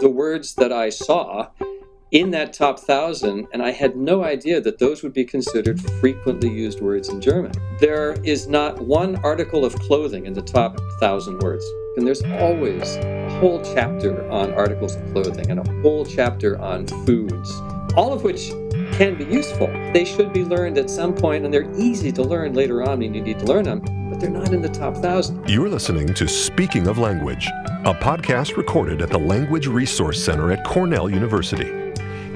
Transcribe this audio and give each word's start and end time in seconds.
the 0.00 0.08
words 0.08 0.54
that 0.54 0.72
I 0.72 0.88
saw 0.88 1.48
in 2.10 2.30
that 2.30 2.52
top 2.54 2.80
thousand, 2.80 3.46
and 3.52 3.62
I 3.62 3.70
had 3.70 3.96
no 3.96 4.24
idea 4.24 4.60
that 4.62 4.78
those 4.78 5.02
would 5.02 5.12
be 5.12 5.24
considered 5.24 5.80
frequently 6.00 6.48
used 6.48 6.80
words 6.80 7.10
in 7.10 7.20
German. 7.20 7.52
There 7.78 8.14
is 8.24 8.48
not 8.48 8.80
one 8.80 9.16
article 9.16 9.64
of 9.64 9.74
clothing 9.74 10.24
in 10.26 10.32
the 10.32 10.42
top 10.42 10.80
thousand 10.98 11.38
words, 11.40 11.64
and 11.96 12.06
there's 12.06 12.22
always 12.22 12.96
a 12.96 13.38
whole 13.40 13.62
chapter 13.74 14.28
on 14.30 14.54
articles 14.54 14.96
of 14.96 15.12
clothing 15.12 15.50
and 15.50 15.60
a 15.60 15.82
whole 15.82 16.04
chapter 16.06 16.58
on 16.60 16.86
foods, 17.04 17.52
all 17.94 18.12
of 18.12 18.24
which 18.24 18.48
can 18.92 19.16
be 19.16 19.24
useful. 19.24 19.68
They 19.92 20.06
should 20.06 20.32
be 20.32 20.44
learned 20.44 20.78
at 20.78 20.88
some 20.88 21.14
point, 21.14 21.44
and 21.44 21.52
they're 21.52 21.70
easy 21.78 22.10
to 22.12 22.22
learn 22.22 22.54
later 22.54 22.82
on 22.82 23.00
when 23.00 23.14
you 23.14 23.20
need 23.20 23.38
to 23.40 23.44
learn 23.44 23.64
them, 23.64 23.84
but 24.20 24.26
they're 24.26 24.40
not 24.40 24.52
in 24.52 24.60
the 24.60 24.68
top 24.68 24.96
thousand. 24.96 25.48
You're 25.48 25.68
listening 25.68 26.12
to 26.14 26.28
Speaking 26.28 26.88
of 26.88 26.98
Language, 26.98 27.46
a 27.84 27.94
podcast 27.94 28.56
recorded 28.56 29.00
at 29.00 29.08
the 29.08 29.18
Language 29.18 29.66
Resource 29.66 30.22
Center 30.22 30.52
at 30.52 30.64
Cornell 30.64 31.08
University. 31.08 31.72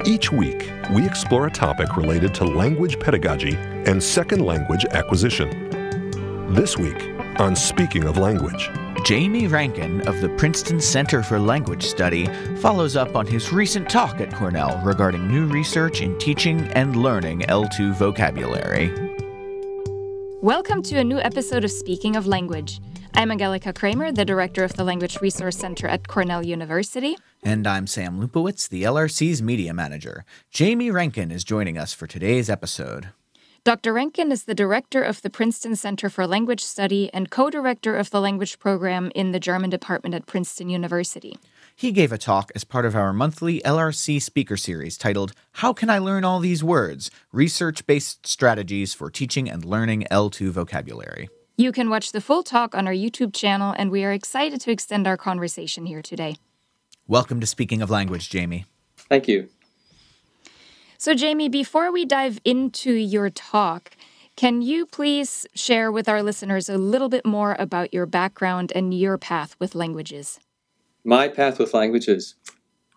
Each 0.06 0.33
week, 0.33 0.70
we 0.95 1.06
explore 1.06 1.47
a 1.47 1.51
topic 1.51 1.97
related 1.97 2.34
to 2.34 2.45
language 2.45 2.98
pedagogy 2.98 3.56
and 3.87 4.02
second 4.02 4.41
language 4.41 4.84
acquisition. 4.87 5.51
This 6.55 6.78
week, 6.78 7.11
on 7.39 7.55
Speaking 7.55 8.05
of 8.05 8.16
Language, 8.16 8.70
Jamie 9.05 9.47
Rankin 9.47 10.01
of 10.09 10.20
the 10.23 10.30
Princeton 10.30 10.80
Center 10.80 11.23
for 11.23 11.39
Language 11.39 11.84
Study 11.84 12.27
follows 12.56 12.97
up 12.97 13.14
on 13.14 13.27
his 13.27 13.53
recent 13.53 13.91
talk 13.91 14.20
at 14.20 14.33
Cornell 14.33 14.80
regarding 14.83 15.28
new 15.28 15.47
research 15.47 16.01
in 16.01 16.19
teaching 16.19 16.61
and 16.69 16.97
learning 16.97 17.41
L2 17.41 17.95
vocabulary. 17.95 19.13
Welcome 20.45 20.83
to 20.83 20.98
a 20.98 21.05
new 21.05 21.19
episode 21.21 21.65
of 21.65 21.71
Speaking 21.71 22.16
of 22.16 22.27
Language. 22.27 22.79
I'm 23.15 23.30
Angelica 23.30 23.73
Kramer, 23.73 24.12
the 24.12 24.27
director 24.27 24.62
of 24.62 24.75
the 24.75 24.84
Language 24.84 25.23
Resource 25.23 25.57
Center 25.57 25.89
at 25.89 26.07
Cornell 26.07 26.45
University. 26.45 27.17
And 27.43 27.67
I'm 27.67 27.87
Sam 27.87 28.20
Lupowitz, 28.20 28.69
the 28.69 28.83
LRC's 28.83 29.41
media 29.41 29.73
manager. 29.73 30.27
Jamie 30.51 30.91
Rankin 30.91 31.31
is 31.31 31.45
joining 31.45 31.78
us 31.78 31.95
for 31.95 32.06
today's 32.06 32.51
episode. 32.51 33.09
Dr. 33.64 33.95
Rankin 33.95 34.31
is 34.31 34.45
the 34.45 34.55
director 34.55 35.03
of 35.03 35.23
the 35.23 35.31
Princeton 35.31 35.77
Center 35.77 36.11
for 36.11 36.27
Language 36.27 36.62
Study 36.62 37.08
and 37.14 37.31
co 37.31 37.48
director 37.48 37.97
of 37.97 38.11
the 38.11 38.20
language 38.20 38.58
program 38.58 39.11
in 39.14 39.33
the 39.33 39.41
German 39.41 39.70
department 39.70 40.14
at 40.14 40.27
Princeton 40.27 40.69
University. 40.69 41.39
He 41.77 41.91
gave 41.91 42.12
a 42.12 42.19
talk 42.19 42.53
as 42.55 42.62
part 42.62 42.86
of 42.86 42.94
our 42.94 43.12
monthly 43.12 43.61
LRC 43.62 44.22
speaker 44.22 44.56
series 44.56 44.97
titled 44.97 45.33
How 45.55 45.72
Can 45.72 45.91
I 45.91 45.98
Learn 45.98 46.22
All 46.22 46.39
These 46.39 46.62
Words? 46.62 47.11
Research 47.33 47.84
Based 47.84 48.28
Strategies 48.28 48.94
for 48.94 49.11
Teaching 49.11 49.50
and 49.50 49.64
Learning 49.64 50.05
L2 50.08 50.50
Vocabulary. 50.50 51.28
You 51.56 51.72
can 51.72 51.91
watch 51.91 52.12
the 52.12 52.20
full 52.20 52.45
talk 52.45 52.77
on 52.77 52.86
our 52.86 52.92
YouTube 52.92 53.34
channel, 53.34 53.75
and 53.77 53.91
we 53.91 54.05
are 54.05 54.12
excited 54.12 54.61
to 54.61 54.70
extend 54.70 55.08
our 55.08 55.17
conversation 55.17 55.86
here 55.86 56.00
today. 56.00 56.36
Welcome 57.08 57.41
to 57.41 57.47
Speaking 57.47 57.83
of 57.83 57.91
Language, 57.91 58.30
Jamie. 58.30 58.67
Thank 59.08 59.27
you. 59.27 59.48
So, 60.97 61.12
Jamie, 61.12 61.48
before 61.48 61.91
we 61.91 62.05
dive 62.05 62.39
into 62.45 62.92
your 62.92 63.30
talk, 63.30 63.97
can 64.36 64.62
you 64.62 64.86
please 64.86 65.45
share 65.55 65.91
with 65.91 66.08
our 66.08 66.22
listeners 66.22 66.69
a 66.69 66.78
little 66.78 67.08
bit 67.08 67.27
more 67.27 67.56
about 67.58 67.92
your 67.92 68.06
background 68.06 68.70
and 68.77 68.95
your 68.95 69.19
path 69.19 69.56
with 69.58 69.75
languages? 69.75 70.39
My 71.05 71.28
path 71.28 71.58
with 71.58 71.74
languages. 71.74 72.34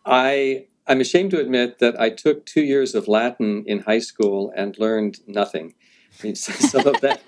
I 0.05 0.67
I'm 0.87 1.01
ashamed 1.01 1.31
to 1.31 1.39
admit 1.39 1.79
that 1.79 1.99
I 1.99 2.09
took 2.09 2.45
two 2.45 2.61
years 2.61 2.95
of 2.95 3.07
Latin 3.07 3.65
in 3.67 3.79
high 3.79 3.99
school 3.99 4.53
and 4.55 4.77
learned 4.79 5.19
nothing. 5.27 5.73
some 6.33 6.87
of 6.87 7.01
that, 7.01 7.21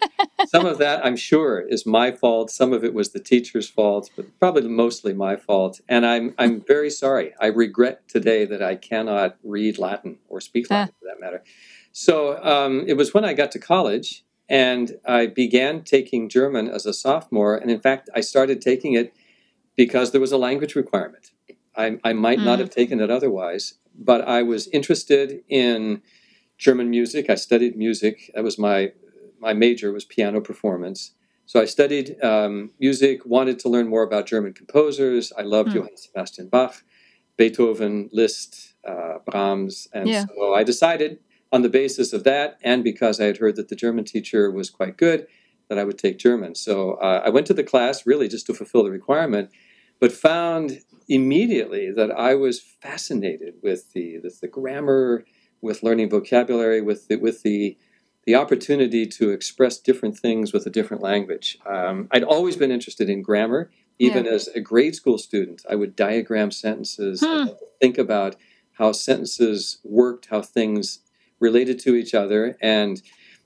some 0.47 0.65
of 0.65 0.79
that, 0.79 1.05
I'm 1.05 1.15
sure, 1.15 1.59
is 1.59 1.85
my 1.85 2.11
fault. 2.11 2.49
Some 2.49 2.73
of 2.73 2.83
it 2.83 2.93
was 2.93 3.11
the 3.11 3.19
teacher's 3.19 3.69
fault, 3.69 4.09
but 4.15 4.25
probably 4.39 4.67
mostly 4.67 5.13
my 5.13 5.35
fault. 5.35 5.79
And 5.87 6.05
I'm 6.05 6.33
I'm 6.37 6.61
very 6.61 6.89
sorry. 6.89 7.33
I 7.39 7.47
regret 7.47 8.07
today 8.07 8.45
that 8.45 8.63
I 8.63 8.75
cannot 8.75 9.35
read 9.43 9.77
Latin 9.77 10.17
or 10.27 10.41
speak 10.41 10.71
Latin, 10.71 10.95
for 10.99 11.05
that 11.05 11.19
matter. 11.19 11.43
So 11.91 12.41
um, 12.43 12.83
it 12.87 12.93
was 12.93 13.13
when 13.13 13.25
I 13.25 13.33
got 13.33 13.51
to 13.51 13.59
college 13.59 14.23
and 14.47 14.97
I 15.05 15.27
began 15.27 15.83
taking 15.83 16.29
German 16.29 16.67
as 16.67 16.85
a 16.85 16.93
sophomore. 16.93 17.55
And 17.55 17.69
in 17.69 17.79
fact, 17.79 18.09
I 18.15 18.21
started 18.21 18.61
taking 18.61 18.93
it 18.93 19.13
because 19.79 20.11
there 20.11 20.19
was 20.19 20.33
a 20.33 20.37
language 20.37 20.75
requirement. 20.75 21.31
I, 21.73 21.97
I 22.03 22.11
might 22.11 22.39
mm. 22.39 22.43
not 22.43 22.59
have 22.59 22.69
taken 22.69 22.99
it 22.99 23.09
otherwise, 23.09 23.75
but 23.97 24.27
I 24.27 24.43
was 24.43 24.67
interested 24.79 25.41
in 25.47 26.01
German 26.57 26.89
music. 26.89 27.29
I 27.29 27.35
studied 27.35 27.77
music. 27.77 28.29
That 28.35 28.43
was 28.43 28.59
my 28.59 28.91
my 29.39 29.53
major 29.53 29.93
was 29.93 30.03
piano 30.03 30.41
performance. 30.41 31.13
So 31.45 31.61
I 31.61 31.65
studied 31.77 32.21
um, 32.21 32.71
music. 32.77 33.25
Wanted 33.25 33.57
to 33.59 33.69
learn 33.69 33.87
more 33.87 34.03
about 34.03 34.25
German 34.25 34.51
composers. 34.51 35.31
I 35.37 35.43
loved 35.43 35.69
mm. 35.69 35.75
Johann 35.75 35.95
Sebastian 35.95 36.49
Bach, 36.49 36.83
Beethoven, 37.37 38.09
Liszt, 38.11 38.73
uh, 38.85 39.19
Brahms, 39.25 39.87
and 39.93 40.09
yeah. 40.09 40.25
so 40.25 40.53
I 40.53 40.65
decided 40.65 41.19
on 41.53 41.61
the 41.61 41.69
basis 41.69 42.11
of 42.11 42.25
that, 42.25 42.57
and 42.65 42.83
because 42.83 43.21
I 43.21 43.27
had 43.31 43.37
heard 43.37 43.55
that 43.55 43.69
the 43.69 43.77
German 43.77 44.03
teacher 44.03 44.51
was 44.51 44.69
quite 44.69 44.97
good, 44.97 45.25
that 45.69 45.77
I 45.77 45.85
would 45.85 45.97
take 45.97 46.17
German. 46.17 46.53
So 46.55 46.95
uh, 46.95 47.21
I 47.25 47.29
went 47.29 47.47
to 47.47 47.53
the 47.53 47.63
class 47.63 48.05
really 48.05 48.27
just 48.27 48.45
to 48.47 48.53
fulfill 48.53 48.83
the 48.83 48.91
requirement, 48.91 49.51
but 49.99 50.11
found 50.11 50.79
immediately 51.07 51.91
that 51.91 52.11
I 52.11 52.35
was 52.35 52.59
fascinated 52.59 53.55
with 53.61 53.93
the 53.93 54.19
with 54.19 54.39
the 54.41 54.47
grammar 54.47 55.25
with 55.61 55.83
learning 55.83 56.09
vocabulary, 56.09 56.81
with 56.81 57.07
the, 57.07 57.17
with 57.17 57.43
the 57.43 57.77
the 58.25 58.35
opportunity 58.35 59.07
to 59.07 59.31
express 59.31 59.79
different 59.79 60.17
things 60.17 60.53
with 60.53 60.65
a 60.65 60.69
different 60.69 61.01
language. 61.01 61.57
Um, 61.65 62.07
I'd 62.11 62.23
always 62.23 62.57
been 62.57 62.71
interested 62.71 63.09
in 63.09 63.21
grammar, 63.21 63.71
even 63.97 64.25
yeah. 64.25 64.31
as 64.31 64.47
a 64.49 64.59
grade 64.59 64.95
school 64.95 65.17
student. 65.17 65.63
I 65.69 65.75
would 65.75 65.95
diagram 65.95 66.51
sentences, 66.51 67.23
hmm. 67.25 67.47
think 67.81 67.97
about 67.97 68.35
how 68.73 68.91
sentences 68.91 69.79
worked, 69.83 70.27
how 70.27 70.41
things 70.41 70.99
related 71.39 71.79
to 71.79 71.95
each 71.95 72.13
other, 72.13 72.57
and 72.61 73.01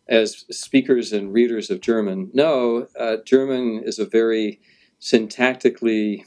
as 0.10 0.44
speakers 0.52 1.14
and 1.14 1.32
readers 1.32 1.70
of 1.70 1.80
German 1.80 2.30
know, 2.34 2.88
uh, 3.00 3.18
German 3.26 3.84
is 3.86 4.00
a 4.00 4.06
very 4.06 4.60
syntactically 5.00 6.24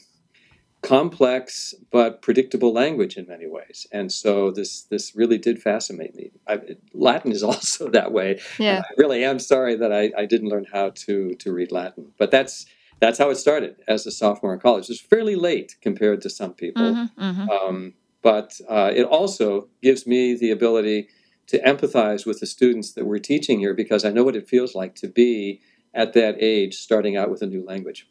complex 0.87 1.75
but 1.91 2.23
predictable 2.23 2.73
language 2.73 3.17
in 3.17 3.27
many 3.27 3.49
ways. 3.49 3.89
And 3.91 4.13
so 4.13 4.53
this 4.53 4.83
this 4.83 5.17
really 5.17 5.37
did 5.37 5.61
fascinate 5.61 6.15
me. 6.15 6.31
I, 6.47 6.61
latin 6.95 7.33
is 7.33 7.43
also 7.51 7.89
that 7.91 8.13
way. 8.13 8.41
Yeah. 8.59 8.83
I 8.89 8.93
really 8.97 9.25
am 9.25 9.39
sorry 9.41 9.75
that 9.77 9.93
I, 9.93 10.13
I 10.17 10.27
didn't 10.27 10.49
learn 10.49 10.67
how 10.73 10.91
to 10.91 11.35
to 11.35 11.53
read 11.53 11.73
latin 11.73 12.13
but 12.19 12.31
that's 12.31 12.67
that's 13.01 13.19
how 13.19 13.29
it 13.31 13.37
started 13.37 13.77
as 13.89 14.07
a 14.07 14.11
sophomore 14.11 14.55
in 14.55 14.61
college. 14.61 14.89
It's 14.89 15.01
fairly 15.01 15.37
late 15.37 15.77
compared 15.83 16.23
to 16.23 16.31
some 16.31 16.55
people. 16.55 16.83
Mm-hmm, 16.83 17.23
mm-hmm. 17.23 17.51
Um, 17.51 17.95
but 18.23 18.59
uh, 18.69 18.91
it 18.95 19.05
also 19.05 19.69
gives 19.83 20.07
me 20.07 20.35
the 20.35 20.51
ability 20.51 21.09
to 21.49 21.59
empathize 21.61 22.25
with 22.25 22.41
the 22.41 22.47
students 22.47 22.93
that 22.93 23.05
we're 23.05 23.21
teaching 23.21 23.61
here 23.61 23.73
because 23.73 24.05
i 24.05 24.11
know 24.11 24.25
what 24.25 24.35
it 24.35 24.49
feels 24.49 24.75
like 24.75 24.97
to 24.97 25.07
be 25.07 25.61
at 25.95 26.13
that 26.13 26.37
age 26.41 26.75
starting 26.75 27.17
out 27.17 27.31
with 27.31 27.43
a 27.43 27.47
new 27.47 27.65
language. 27.65 28.09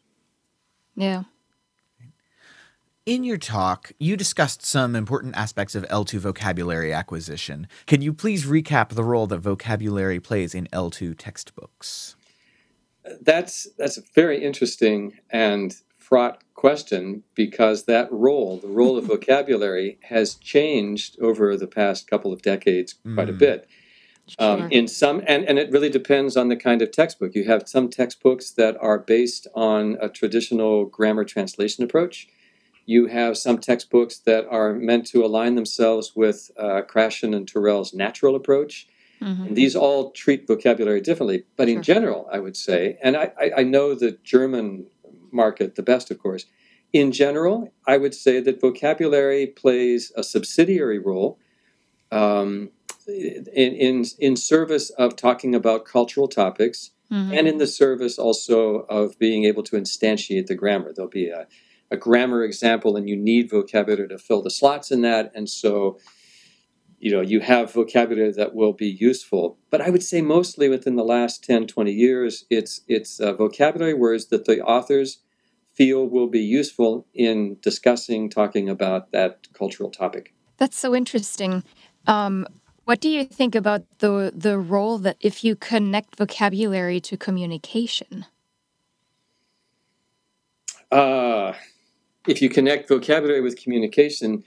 Yeah 0.94 1.24
in 3.06 3.22
your 3.22 3.38
talk, 3.38 3.92
you 3.98 4.16
discussed 4.16 4.66
some 4.66 4.96
important 4.96 5.36
aspects 5.36 5.76
of 5.76 5.84
L2 5.84 6.18
vocabulary 6.18 6.92
acquisition. 6.92 7.68
Can 7.86 8.02
you 8.02 8.12
please 8.12 8.44
recap 8.44 8.90
the 8.90 9.04
role 9.04 9.28
that 9.28 9.38
vocabulary 9.38 10.18
plays 10.18 10.54
in 10.54 10.66
L2 10.72 11.14
textbooks? 11.16 12.16
That's 13.22 13.68
that's 13.78 13.96
a 13.96 14.02
very 14.16 14.44
interesting 14.44 15.12
and 15.30 15.76
fraught 15.96 16.42
question 16.54 17.22
because 17.36 17.84
that 17.84 18.10
role, 18.10 18.58
the 18.58 18.66
role 18.66 18.98
of 18.98 19.04
vocabulary, 19.14 19.98
has 20.02 20.34
changed 20.34 21.16
over 21.20 21.56
the 21.56 21.68
past 21.68 22.10
couple 22.10 22.32
of 22.32 22.42
decades 22.42 22.96
quite 23.14 23.28
mm. 23.28 23.30
a 23.30 23.34
bit. 23.34 23.68
Um, 24.40 24.68
in 24.72 24.88
some, 24.88 25.22
and, 25.28 25.44
and 25.44 25.56
it 25.56 25.70
really 25.70 25.88
depends 25.88 26.36
on 26.36 26.48
the 26.48 26.56
kind 26.56 26.82
of 26.82 26.90
textbook. 26.90 27.36
You 27.36 27.44
have 27.44 27.68
some 27.68 27.88
textbooks 27.88 28.50
that 28.50 28.76
are 28.80 28.98
based 28.98 29.46
on 29.54 29.96
a 30.00 30.08
traditional 30.08 30.84
grammar 30.84 31.22
translation 31.22 31.84
approach 31.84 32.26
you 32.86 33.06
have 33.08 33.36
some 33.36 33.58
textbooks 33.58 34.18
that 34.20 34.46
are 34.48 34.72
meant 34.72 35.06
to 35.08 35.24
align 35.24 35.56
themselves 35.56 36.14
with 36.14 36.50
uh, 36.56 36.82
Krashen 36.82 37.34
and 37.34 37.46
Terrell's 37.46 37.92
natural 37.92 38.36
approach. 38.36 38.86
Mm-hmm. 39.20 39.46
And 39.46 39.56
these 39.56 39.74
all 39.74 40.12
treat 40.12 40.46
vocabulary 40.46 41.00
differently. 41.00 41.44
But 41.56 41.68
in 41.68 41.82
general, 41.82 42.28
I 42.30 42.38
would 42.38 42.56
say, 42.56 42.98
and 43.02 43.16
I, 43.16 43.32
I 43.56 43.62
know 43.62 43.94
the 43.94 44.18
German 44.22 44.86
market 45.32 45.74
the 45.74 45.82
best, 45.82 46.10
of 46.10 46.18
course. 46.18 46.46
In 46.92 47.12
general, 47.12 47.72
I 47.86 47.96
would 47.96 48.14
say 48.14 48.40
that 48.40 48.60
vocabulary 48.60 49.46
plays 49.46 50.12
a 50.16 50.22
subsidiary 50.22 50.98
role 50.98 51.38
um, 52.12 52.70
in, 53.08 53.74
in, 53.74 54.04
in 54.18 54.36
service 54.36 54.90
of 54.90 55.16
talking 55.16 55.54
about 55.54 55.84
cultural 55.84 56.28
topics 56.28 56.92
mm-hmm. 57.10 57.32
and 57.32 57.48
in 57.48 57.58
the 57.58 57.66
service 57.66 58.18
also 58.18 58.86
of 58.88 59.18
being 59.18 59.44
able 59.44 59.62
to 59.64 59.76
instantiate 59.76 60.46
the 60.46 60.54
grammar. 60.54 60.92
There'll 60.92 61.10
be 61.10 61.28
a 61.28 61.46
a 61.90 61.96
grammar 61.96 62.42
example 62.42 62.96
and 62.96 63.08
you 63.08 63.16
need 63.16 63.50
vocabulary 63.50 64.08
to 64.08 64.18
fill 64.18 64.42
the 64.42 64.50
slots 64.50 64.90
in 64.90 65.02
that. 65.02 65.32
And 65.34 65.48
so, 65.48 65.98
you 66.98 67.12
know, 67.12 67.20
you 67.20 67.40
have 67.40 67.72
vocabulary 67.72 68.32
that 68.32 68.54
will 68.54 68.72
be 68.72 68.88
useful. 68.88 69.58
But 69.70 69.80
I 69.80 69.90
would 69.90 70.02
say 70.02 70.20
mostly 70.20 70.68
within 70.68 70.96
the 70.96 71.04
last 71.04 71.44
10, 71.44 71.66
20 71.66 71.92
years, 71.92 72.44
it's, 72.50 72.80
it's 72.88 73.20
uh, 73.20 73.34
vocabulary 73.34 73.94
words 73.94 74.26
that 74.26 74.46
the 74.46 74.60
authors 74.62 75.18
feel 75.74 76.08
will 76.08 76.28
be 76.28 76.40
useful 76.40 77.06
in 77.14 77.58
discussing, 77.60 78.30
talking 78.30 78.68
about 78.68 79.12
that 79.12 79.46
cultural 79.52 79.90
topic. 79.90 80.32
That's 80.56 80.76
so 80.76 80.94
interesting. 80.94 81.62
Um, 82.06 82.46
what 82.86 83.00
do 83.00 83.08
you 83.08 83.24
think 83.24 83.54
about 83.54 83.82
the 83.98 84.32
the 84.34 84.58
role 84.58 84.98
that 84.98 85.16
if 85.20 85.42
you 85.42 85.56
connect 85.56 86.16
vocabulary 86.16 87.00
to 87.00 87.16
communication? 87.16 88.26
Uh, 90.90 91.52
if 92.26 92.42
you 92.42 92.48
connect 92.48 92.88
vocabulary 92.88 93.40
with 93.40 93.60
communication, 93.62 94.44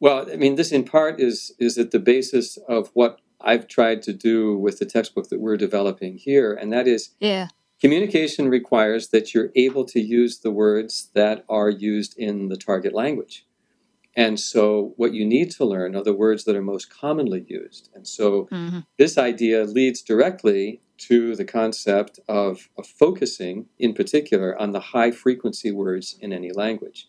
well, 0.00 0.26
I 0.30 0.36
mean, 0.36 0.54
this 0.56 0.72
in 0.72 0.84
part 0.84 1.20
is 1.20 1.52
is 1.58 1.78
at 1.78 1.90
the 1.90 1.98
basis 1.98 2.56
of 2.68 2.90
what 2.94 3.20
I've 3.40 3.68
tried 3.68 4.02
to 4.02 4.12
do 4.12 4.56
with 4.56 4.78
the 4.78 4.86
textbook 4.86 5.28
that 5.28 5.40
we're 5.40 5.56
developing 5.56 6.18
here, 6.18 6.52
and 6.52 6.72
that 6.72 6.86
is 6.86 7.10
Yeah. 7.20 7.48
communication 7.80 8.48
requires 8.48 9.08
that 9.08 9.32
you're 9.34 9.50
able 9.54 9.84
to 9.86 10.00
use 10.00 10.38
the 10.38 10.50
words 10.50 11.10
that 11.14 11.44
are 11.48 11.70
used 11.70 12.18
in 12.18 12.48
the 12.48 12.56
target 12.56 12.94
language. 12.94 13.46
And 14.16 14.40
so, 14.40 14.92
what 14.96 15.14
you 15.14 15.24
need 15.24 15.50
to 15.52 15.64
learn 15.64 15.94
are 15.94 16.02
the 16.02 16.12
words 16.12 16.44
that 16.44 16.56
are 16.56 16.62
most 16.62 16.90
commonly 16.90 17.44
used. 17.48 17.88
And 17.94 18.06
so, 18.06 18.48
Mhm. 18.50 18.84
this 18.98 19.16
idea 19.16 19.64
leads 19.64 20.02
directly 20.02 20.80
to 21.08 21.34
the 21.34 21.44
concept 21.44 22.20
of, 22.28 22.68
of 22.76 22.86
focusing, 22.86 23.66
in 23.78 23.94
particular, 23.94 24.60
on 24.60 24.72
the 24.72 24.80
high 24.80 25.10
frequency 25.10 25.70
words 25.70 26.16
in 26.20 26.32
any 26.32 26.52
language. 26.52 27.08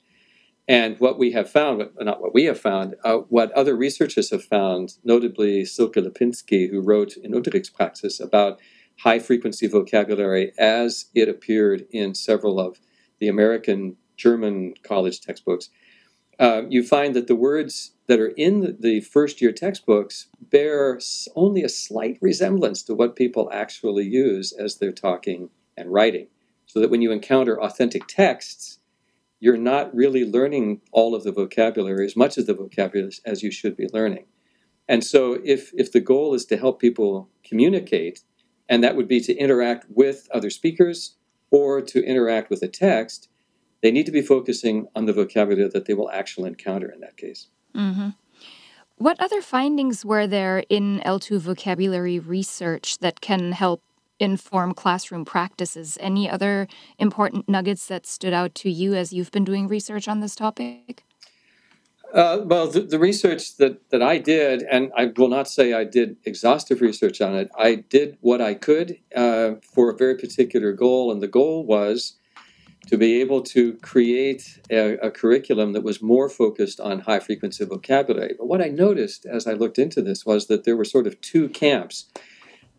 And 0.67 0.97
what 0.99 1.19
we 1.19 1.31
have 1.31 1.49
found, 1.49 1.89
not 1.99 2.21
what 2.21 2.33
we 2.33 2.45
have 2.45 2.59
found, 2.59 2.95
uh, 3.03 3.17
what 3.29 3.51
other 3.51 3.75
researchers 3.75 4.29
have 4.29 4.43
found, 4.43 4.97
notably 5.03 5.65
Silke 5.65 5.95
Lipinski, 5.95 6.69
who 6.69 6.81
wrote 6.81 7.17
in 7.17 7.33
Unterrichtspraxis 7.33 8.23
about 8.23 8.59
high 8.99 9.19
frequency 9.19 9.67
vocabulary 9.67 10.53
as 10.57 11.07
it 11.15 11.27
appeared 11.27 11.85
in 11.91 12.13
several 12.13 12.59
of 12.59 12.79
the 13.19 13.27
American 13.27 13.97
German 14.15 14.75
college 14.83 15.19
textbooks, 15.19 15.69
uh, 16.41 16.63
you 16.69 16.83
find 16.83 17.15
that 17.15 17.27
the 17.27 17.35
words 17.35 17.91
that 18.07 18.19
are 18.19 18.33
in 18.35 18.75
the, 18.79 18.99
first 18.99 19.41
year 19.41 19.51
textbooks 19.51 20.27
bear 20.41 20.99
only 21.35 21.63
a 21.63 21.69
slight 21.69 22.17
resemblance 22.19 22.81
to 22.81 22.95
what 22.95 23.15
people 23.15 23.47
actually 23.53 24.05
use 24.05 24.51
as 24.51 24.77
they're 24.77 24.91
talking 24.91 25.51
and 25.77 25.93
writing. 25.93 26.27
So 26.65 26.79
that 26.79 26.89
when 26.89 27.03
you 27.03 27.11
encounter 27.11 27.61
authentic 27.61 28.07
texts, 28.07 28.79
you're 29.39 29.55
not 29.55 29.93
really 29.93 30.25
learning 30.25 30.81
all 30.91 31.13
of 31.13 31.23
the 31.23 31.31
vocabulary, 31.31 32.05
as 32.05 32.15
much 32.15 32.39
of 32.39 32.47
the 32.47 32.55
vocabulary 32.55 33.11
as 33.23 33.43
you 33.43 33.51
should 33.51 33.77
be 33.77 33.87
learning. 33.93 34.25
And 34.87 35.03
so, 35.03 35.39
if, 35.43 35.71
if 35.75 35.91
the 35.91 35.99
goal 35.99 36.33
is 36.33 36.45
to 36.45 36.57
help 36.57 36.81
people 36.81 37.29
communicate, 37.47 38.21
and 38.67 38.83
that 38.83 38.95
would 38.95 39.07
be 39.07 39.21
to 39.21 39.35
interact 39.35 39.85
with 39.89 40.27
other 40.33 40.49
speakers 40.49 41.17
or 41.51 41.81
to 41.81 42.03
interact 42.03 42.49
with 42.49 42.63
a 42.63 42.67
text, 42.67 43.29
they 43.81 43.91
need 43.91 44.05
to 44.05 44.11
be 44.11 44.21
focusing 44.21 44.87
on 44.95 45.05
the 45.05 45.13
vocabulary 45.13 45.69
that 45.69 45.85
they 45.85 45.93
will 45.93 46.11
actually 46.11 46.47
encounter 46.47 46.89
in 46.89 46.99
that 47.01 47.17
case. 47.17 47.47
hmm 47.73 48.09
What 48.97 49.19
other 49.19 49.41
findings 49.41 50.05
were 50.05 50.27
there 50.27 50.63
in 50.69 51.01
L2 51.05 51.39
vocabulary 51.39 52.19
research 52.19 52.99
that 52.99 53.21
can 53.21 53.51
help 53.51 53.81
inform 54.19 54.73
classroom 54.73 55.25
practices? 55.25 55.97
Any 55.99 56.29
other 56.29 56.67
important 56.99 57.49
nuggets 57.49 57.87
that 57.87 58.05
stood 58.05 58.33
out 58.33 58.53
to 58.55 58.69
you 58.69 58.93
as 58.93 59.11
you've 59.11 59.31
been 59.31 59.43
doing 59.45 59.67
research 59.67 60.07
on 60.07 60.19
this 60.19 60.35
topic? 60.35 61.03
Uh, 62.13 62.41
well, 62.43 62.67
the, 62.67 62.81
the 62.81 62.99
research 62.99 63.55
that, 63.55 63.89
that 63.89 64.01
I 64.01 64.17
did, 64.17 64.63
and 64.63 64.91
I 64.97 65.05
will 65.15 65.29
not 65.29 65.47
say 65.47 65.73
I 65.73 65.85
did 65.85 66.17
exhaustive 66.25 66.81
research 66.81 67.21
on 67.21 67.35
it, 67.35 67.49
I 67.57 67.75
did 67.75 68.17
what 68.19 68.41
I 68.41 68.53
could 68.53 68.97
uh, 69.15 69.53
for 69.63 69.89
a 69.89 69.95
very 69.95 70.17
particular 70.17 70.73
goal, 70.73 71.11
and 71.11 71.21
the 71.21 71.29
goal 71.29 71.65
was 71.65 72.17
to 72.87 72.97
be 72.97 73.21
able 73.21 73.41
to 73.41 73.73
create 73.75 74.59
a, 74.69 74.97
a 74.97 75.11
curriculum 75.11 75.73
that 75.73 75.83
was 75.83 76.01
more 76.01 76.29
focused 76.29 76.79
on 76.79 77.01
high 77.01 77.19
frequency 77.19 77.63
vocabulary. 77.65 78.33
But 78.37 78.47
what 78.47 78.61
I 78.61 78.69
noticed 78.69 79.25
as 79.25 79.47
I 79.47 79.53
looked 79.53 79.79
into 79.79 80.01
this 80.01 80.25
was 80.25 80.47
that 80.47 80.63
there 80.63 80.75
were 80.75 80.85
sort 80.85 81.07
of 81.07 81.21
two 81.21 81.49
camps. 81.49 82.07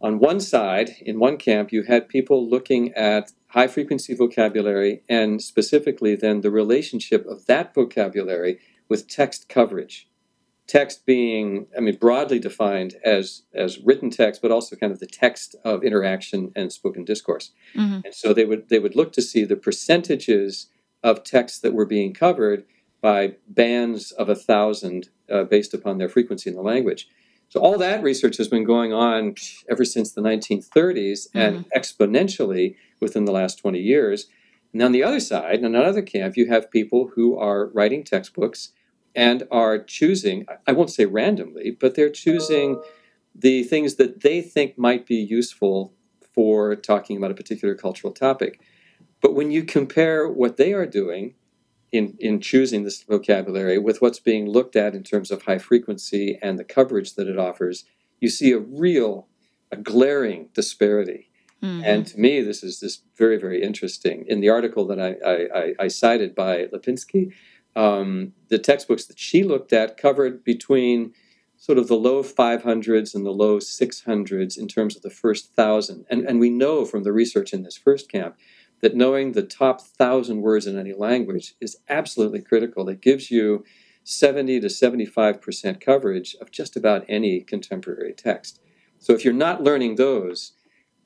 On 0.00 0.18
one 0.18 0.40
side, 0.40 0.96
in 1.00 1.20
one 1.20 1.36
camp, 1.36 1.72
you 1.72 1.84
had 1.84 2.08
people 2.08 2.48
looking 2.48 2.92
at 2.94 3.32
high 3.48 3.68
frequency 3.68 4.14
vocabulary 4.14 5.02
and 5.08 5.40
specifically 5.40 6.16
then 6.16 6.40
the 6.40 6.50
relationship 6.50 7.24
of 7.26 7.46
that 7.46 7.72
vocabulary 7.72 8.58
with 8.88 9.06
text 9.06 9.48
coverage. 9.48 10.08
Text 10.72 11.04
being, 11.04 11.66
I 11.76 11.80
mean, 11.80 11.96
broadly 11.96 12.38
defined 12.38 12.94
as, 13.04 13.42
as 13.52 13.78
written 13.80 14.08
text, 14.08 14.40
but 14.40 14.50
also 14.50 14.74
kind 14.74 14.90
of 14.90 15.00
the 15.00 15.06
text 15.24 15.54
of 15.66 15.84
interaction 15.84 16.50
and 16.56 16.72
spoken 16.72 17.04
discourse. 17.04 17.52
hmm 17.74 17.98
And 18.06 18.14
so 18.14 18.32
they 18.32 18.46
would 18.46 18.70
they 18.70 18.78
would 18.78 18.96
look 18.96 19.12
to 19.12 19.22
see 19.30 19.44
the 19.44 19.62
percentages 19.68 20.70
of 21.02 21.24
texts 21.24 21.58
that 21.60 21.74
were 21.74 21.90
being 21.96 22.14
covered 22.14 22.64
by 23.02 23.20
bands 23.46 24.12
of 24.12 24.30
a 24.30 24.40
thousand 24.50 25.10
uh, 25.34 25.44
based 25.44 25.74
upon 25.74 25.98
their 25.98 26.08
frequency 26.08 26.48
in 26.48 26.56
the 26.56 26.62
language. 26.74 27.02
So 27.52 27.60
all 27.60 27.76
that 27.76 28.02
research 28.02 28.38
has 28.38 28.48
been 28.48 28.64
going 28.64 28.94
on 28.94 29.34
ever 29.70 29.84
since 29.84 30.12
the 30.12 30.22
1930s 30.22 31.28
and 31.34 31.66
exponentially 31.76 32.76
within 32.98 33.26
the 33.26 33.32
last 33.40 33.58
20 33.58 33.78
years. 33.78 34.28
And 34.72 34.80
on 34.82 34.92
the 34.92 35.04
other 35.04 35.20
side, 35.20 35.58
in 35.58 35.66
another 35.66 36.00
camp, 36.00 36.38
you 36.38 36.46
have 36.46 36.70
people 36.70 37.10
who 37.14 37.36
are 37.36 37.66
writing 37.74 38.04
textbooks 38.04 38.72
and 39.14 39.44
are 39.50 39.78
choosing, 39.78 40.46
I 40.66 40.72
won't 40.72 40.90
say 40.90 41.04
randomly, 41.06 41.70
but 41.78 41.94
they're 41.94 42.10
choosing 42.10 42.80
the 43.34 43.62
things 43.64 43.96
that 43.96 44.20
they 44.22 44.40
think 44.40 44.78
might 44.78 45.06
be 45.06 45.16
useful 45.16 45.92
for 46.34 46.74
talking 46.76 47.16
about 47.16 47.30
a 47.30 47.34
particular 47.34 47.74
cultural 47.74 48.12
topic. 48.12 48.60
But 49.20 49.34
when 49.34 49.50
you 49.50 49.64
compare 49.64 50.28
what 50.28 50.56
they 50.56 50.72
are 50.72 50.86
doing 50.86 51.34
in, 51.92 52.16
in 52.18 52.40
choosing 52.40 52.84
this 52.84 53.02
vocabulary 53.02 53.78
with 53.78 54.00
what's 54.00 54.18
being 54.18 54.48
looked 54.48 54.76
at 54.76 54.94
in 54.94 55.02
terms 55.02 55.30
of 55.30 55.42
high 55.42 55.58
frequency 55.58 56.38
and 56.42 56.58
the 56.58 56.64
coverage 56.64 57.14
that 57.14 57.28
it 57.28 57.38
offers, 57.38 57.84
you 58.20 58.28
see 58.30 58.52
a 58.52 58.58
real, 58.58 59.28
a 59.70 59.76
glaring 59.76 60.48
disparity. 60.54 61.28
Mhm. 61.62 61.82
And 61.84 62.06
to 62.06 62.18
me, 62.18 62.40
this 62.40 62.62
is 62.64 62.80
this 62.80 63.02
very, 63.16 63.36
very 63.38 63.62
interesting. 63.62 64.24
In 64.26 64.40
the 64.40 64.48
article 64.48 64.86
that 64.86 64.98
I, 64.98 65.14
I, 65.24 65.60
I- 65.60 65.74
I 65.84 65.88
cited 65.88 66.34
by 66.34 66.66
Lipinski, 66.72 67.32
um, 67.74 68.32
the 68.48 68.58
textbooks 68.58 69.04
that 69.06 69.18
she 69.18 69.42
looked 69.42 69.72
at 69.72 69.96
covered 69.96 70.44
between 70.44 71.12
sort 71.56 71.78
of 71.78 71.86
the 71.86 71.96
low 71.96 72.22
500s 72.22 73.14
and 73.14 73.24
the 73.24 73.30
low 73.30 73.58
600s 73.58 74.58
in 74.58 74.66
terms 74.66 74.96
of 74.96 75.02
the 75.02 75.10
first 75.10 75.54
thousand. 75.54 76.04
And, 76.10 76.26
and 76.26 76.40
we 76.40 76.50
know 76.50 76.84
from 76.84 77.04
the 77.04 77.12
research 77.12 77.52
in 77.52 77.62
this 77.62 77.76
first 77.76 78.10
camp 78.10 78.36
that 78.80 78.96
knowing 78.96 79.32
the 79.32 79.44
top 79.44 79.80
thousand 79.80 80.40
words 80.40 80.66
in 80.66 80.76
any 80.76 80.92
language 80.92 81.54
is 81.60 81.76
absolutely 81.88 82.42
critical. 82.42 82.88
It 82.88 83.00
gives 83.00 83.30
you 83.30 83.64
70 84.04 84.60
to 84.60 84.66
75% 84.66 85.80
coverage 85.80 86.34
of 86.40 86.50
just 86.50 86.76
about 86.76 87.04
any 87.08 87.40
contemporary 87.40 88.12
text. 88.12 88.60
So 88.98 89.12
if 89.12 89.24
you're 89.24 89.32
not 89.32 89.62
learning 89.62 89.94
those, 89.94 90.52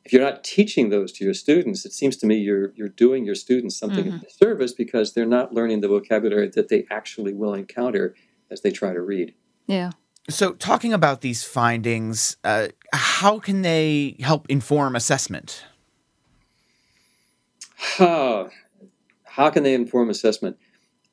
if 0.06 0.12
you're 0.12 0.22
not 0.22 0.44
teaching 0.44 0.90
those 0.90 1.10
to 1.10 1.24
your 1.24 1.34
students, 1.34 1.84
it 1.84 1.92
seems 1.92 2.16
to 2.18 2.26
me 2.26 2.36
you're 2.36 2.72
you're 2.76 2.88
doing 2.88 3.24
your 3.24 3.34
students 3.34 3.76
something 3.76 4.06
of 4.06 4.20
disservice 4.20 4.72
because 4.72 5.14
they're 5.14 5.26
not 5.26 5.52
learning 5.52 5.80
the 5.80 5.88
vocabulary 5.88 6.48
that 6.50 6.68
they 6.68 6.86
actually 6.92 7.34
will 7.34 7.52
encounter 7.52 8.14
as 8.48 8.60
they 8.60 8.70
try 8.70 8.92
to 8.92 9.00
read. 9.00 9.34
Yeah. 9.66 9.90
So, 10.30 10.52
talking 10.52 10.92
about 10.92 11.22
these 11.22 11.42
findings, 11.42 12.36
uh, 12.44 12.68
how 12.92 13.40
can 13.40 13.62
they 13.62 14.16
help 14.20 14.46
inform 14.48 14.94
assessment? 14.94 15.64
How, 17.74 18.50
how 19.24 19.50
can 19.50 19.64
they 19.64 19.74
inform 19.74 20.08
assessment? 20.08 20.56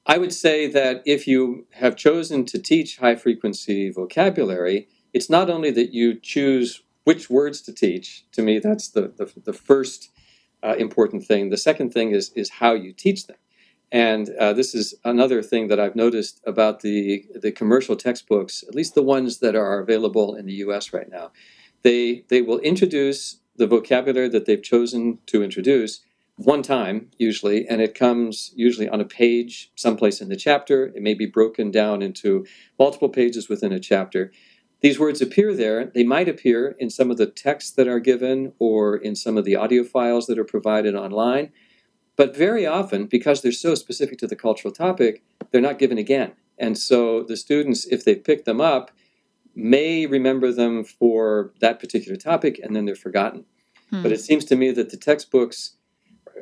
I 0.05 0.19
would 0.19 0.33
say 0.33 0.67
that 0.67 1.01
if 1.03 1.27
you 1.27 1.65
have 1.71 1.95
chosen 1.95 2.45
to 2.45 2.59
teach 2.59 2.97
high 2.97 3.15
frequency 3.15 3.89
vocabulary, 3.89 4.87
it's 5.13 5.31
not 5.31 5.49
only 5.49 5.71
that 5.71 5.93
you 5.93 6.19
choose 6.19 6.82
which 7.03 7.29
words 7.29 7.61
to 7.61 7.73
teach. 7.73 8.25
To 8.31 8.41
me, 8.41 8.59
that's 8.59 8.89
the, 8.89 9.13
the, 9.15 9.31
the 9.43 9.53
first 9.53 10.11
uh, 10.63 10.75
important 10.77 11.25
thing. 11.25 11.49
The 11.49 11.57
second 11.57 11.91
thing 11.91 12.11
is, 12.11 12.31
is 12.35 12.49
how 12.49 12.73
you 12.73 12.93
teach 12.93 13.27
them. 13.27 13.37
And 13.91 14.29
uh, 14.39 14.53
this 14.53 14.73
is 14.73 14.95
another 15.05 15.43
thing 15.43 15.67
that 15.67 15.79
I've 15.79 15.95
noticed 15.95 16.41
about 16.47 16.79
the, 16.79 17.25
the 17.35 17.51
commercial 17.51 17.95
textbooks, 17.95 18.63
at 18.67 18.73
least 18.73 18.95
the 18.95 19.03
ones 19.03 19.39
that 19.39 19.55
are 19.55 19.79
available 19.79 20.33
in 20.35 20.45
the 20.45 20.53
US 20.65 20.93
right 20.93 21.09
now. 21.09 21.31
They, 21.83 22.23
they 22.29 22.41
will 22.41 22.59
introduce 22.59 23.39
the 23.55 23.67
vocabulary 23.67 24.29
that 24.29 24.45
they've 24.45 24.63
chosen 24.63 25.19
to 25.27 25.43
introduce 25.43 26.01
one 26.35 26.63
time 26.63 27.11
usually 27.19 27.67
and 27.67 27.79
it 27.79 27.93
comes 27.93 28.51
usually 28.55 28.89
on 28.89 28.99
a 28.99 29.05
page 29.05 29.71
someplace 29.75 30.19
in 30.19 30.29
the 30.29 30.35
chapter 30.35 30.87
it 30.87 31.01
may 31.01 31.13
be 31.13 31.27
broken 31.27 31.69
down 31.69 32.01
into 32.01 32.43
multiple 32.79 33.09
pages 33.09 33.47
within 33.47 33.71
a 33.71 33.79
chapter 33.79 34.31
these 34.83 34.99
words 34.99 35.21
appear 35.21 35.53
there 35.55 35.85
they 35.85 36.03
might 36.03 36.29
appear 36.29 36.75
in 36.79 36.89
some 36.89 37.09
of 37.09 37.17
the 37.17 37.25
texts 37.25 37.71
that 37.71 37.87
are 37.87 37.99
given 37.99 38.53
or 38.59 38.95
in 38.95 39.15
some 39.15 39.37
of 39.37 39.45
the 39.45 39.55
audio 39.55 39.83
files 39.83 40.27
that 40.27 40.37
are 40.37 40.43
provided 40.45 40.95
online 40.95 41.51
but 42.15 42.37
very 42.37 42.65
often 42.67 43.07
because 43.07 43.41
they're 43.41 43.51
so 43.51 43.73
specific 43.73 44.19
to 44.19 44.27
the 44.27 44.35
cultural 44.35 44.73
topic 44.73 45.23
they're 45.51 45.61
not 45.61 45.79
given 45.79 45.97
again 45.97 46.33
and 46.59 46.77
so 46.77 47.23
the 47.23 47.37
students 47.37 47.85
if 47.87 48.05
they 48.05 48.15
pick 48.15 48.45
them 48.45 48.61
up 48.61 48.91
may 49.55 50.05
remember 50.05 50.51
them 50.51 50.83
for 50.83 51.53
that 51.61 51.79
particular 51.79 52.17
topic 52.17 52.59
and 52.61 52.75
then 52.75 52.85
they're 52.85 52.95
forgotten 52.95 53.45
Hmm. 53.89 54.01
but 54.01 54.11
it 54.11 54.21
seems 54.21 54.45
to 54.45 54.55
me 54.55 54.71
that 54.71 54.89
the 54.89 54.97
textbooks 54.97 55.75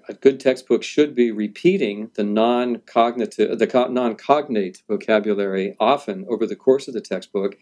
a 0.08 0.14
good 0.14 0.40
textbook 0.40 0.84
should 0.84 1.14
be 1.14 1.32
repeating 1.32 2.12
the 2.14 2.24
non-cognitive, 2.24 3.60
the 3.60 3.68
co- 3.68 3.88
non-cognate 3.88 4.82
vocabulary 4.88 5.76
often 5.80 6.26
over 6.30 6.48
the 6.48 6.56
course 6.56 6.88
of 6.88 6.94
the 6.94 7.02
textbook. 7.02 7.58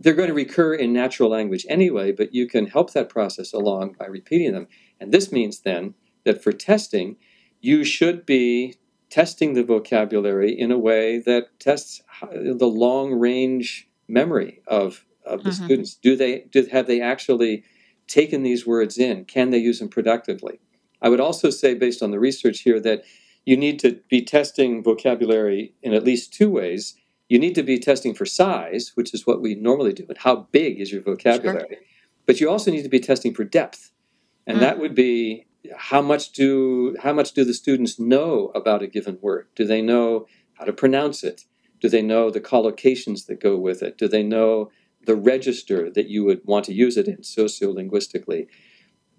They're 0.00 0.14
going 0.14 0.28
to 0.28 0.34
recur 0.34 0.74
in 0.74 0.92
natural 0.92 1.28
language 1.28 1.66
anyway, 1.68 2.10
but 2.12 2.34
you 2.34 2.46
can 2.48 2.66
help 2.66 2.92
that 2.94 3.10
process 3.10 3.52
along 3.52 3.96
by 3.98 4.06
repeating 4.06 4.52
them. 4.52 4.66
And 4.98 5.12
this 5.12 5.30
means 5.30 5.60
then 5.60 5.94
that 6.24 6.42
for 6.42 6.52
testing, 6.52 7.16
you 7.60 7.84
should 7.84 8.24
be 8.24 8.76
testing 9.10 9.52
the 9.54 9.62
vocabulary 9.64 10.58
in 10.58 10.70
a 10.70 10.78
way 10.78 11.18
that 11.18 11.58
tests 11.60 12.02
the 12.32 12.66
long 12.66 13.12
range 13.12 13.88
memory 14.08 14.62
of, 14.66 15.04
of 15.26 15.44
the 15.44 15.50
Mhm. 15.50 15.64
students. 15.64 15.94
Do 15.96 16.16
they 16.16 16.44
do, 16.50 16.64
have 16.72 16.86
they 16.86 17.00
actually 17.00 17.64
taken 18.08 18.42
these 18.42 18.66
words 18.66 18.98
in? 18.98 19.24
Can 19.26 19.50
they 19.50 19.58
use 19.58 19.80
them 19.80 19.88
productively? 19.88 20.60
I 21.02 21.08
would 21.08 21.20
also 21.20 21.50
say, 21.50 21.74
based 21.74 22.02
on 22.02 22.10
the 22.10 22.20
research 22.20 22.60
here, 22.60 22.80
that 22.80 23.04
you 23.44 23.56
need 23.56 23.78
to 23.80 24.00
be 24.08 24.22
testing 24.22 24.82
vocabulary 24.82 25.74
in 25.82 25.92
at 25.94 26.04
least 26.04 26.32
two 26.32 26.50
ways. 26.50 26.94
You 27.30 27.38
need 27.38 27.54
to 27.54 27.62
be 27.62 27.78
testing 27.78 28.12
for 28.12 28.26
size, 28.26 28.90
which 28.96 29.14
is 29.14 29.24
what 29.24 29.40
we 29.40 29.54
normally 29.54 29.92
do, 29.92 30.04
and 30.08 30.18
how 30.18 30.48
big 30.50 30.80
is 30.80 30.90
your 30.92 31.00
vocabulary. 31.00 31.78
But 32.26 32.40
you 32.40 32.50
also 32.50 32.70
need 32.72 32.82
to 32.82 32.88
be 32.88 32.98
testing 33.00 33.32
for 33.32 33.44
depth, 33.44 33.92
and 34.46 34.56
Mm. 34.58 34.60
that 34.60 34.78
would 34.80 34.94
be 34.96 35.46
how 35.76 36.02
much 36.02 36.32
do 36.32 36.96
how 37.04 37.12
much 37.12 37.32
do 37.32 37.44
the 37.44 37.54
students 37.54 37.98
know 38.00 38.50
about 38.60 38.82
a 38.82 38.88
given 38.88 39.16
word? 39.20 39.46
Do 39.54 39.64
they 39.64 39.80
know 39.80 40.26
how 40.54 40.64
to 40.64 40.72
pronounce 40.72 41.22
it? 41.22 41.44
Do 41.80 41.88
they 41.88 42.02
know 42.02 42.30
the 42.30 42.40
collocations 42.40 43.26
that 43.26 43.38
go 43.40 43.56
with 43.56 43.80
it? 43.82 43.96
Do 43.96 44.08
they 44.08 44.24
know 44.24 44.70
the 45.06 45.16
register 45.16 45.88
that 45.96 46.08
you 46.08 46.24
would 46.24 46.40
want 46.44 46.64
to 46.66 46.74
use 46.74 46.96
it 46.96 47.06
in 47.06 47.18
sociolinguistically? 47.18 48.48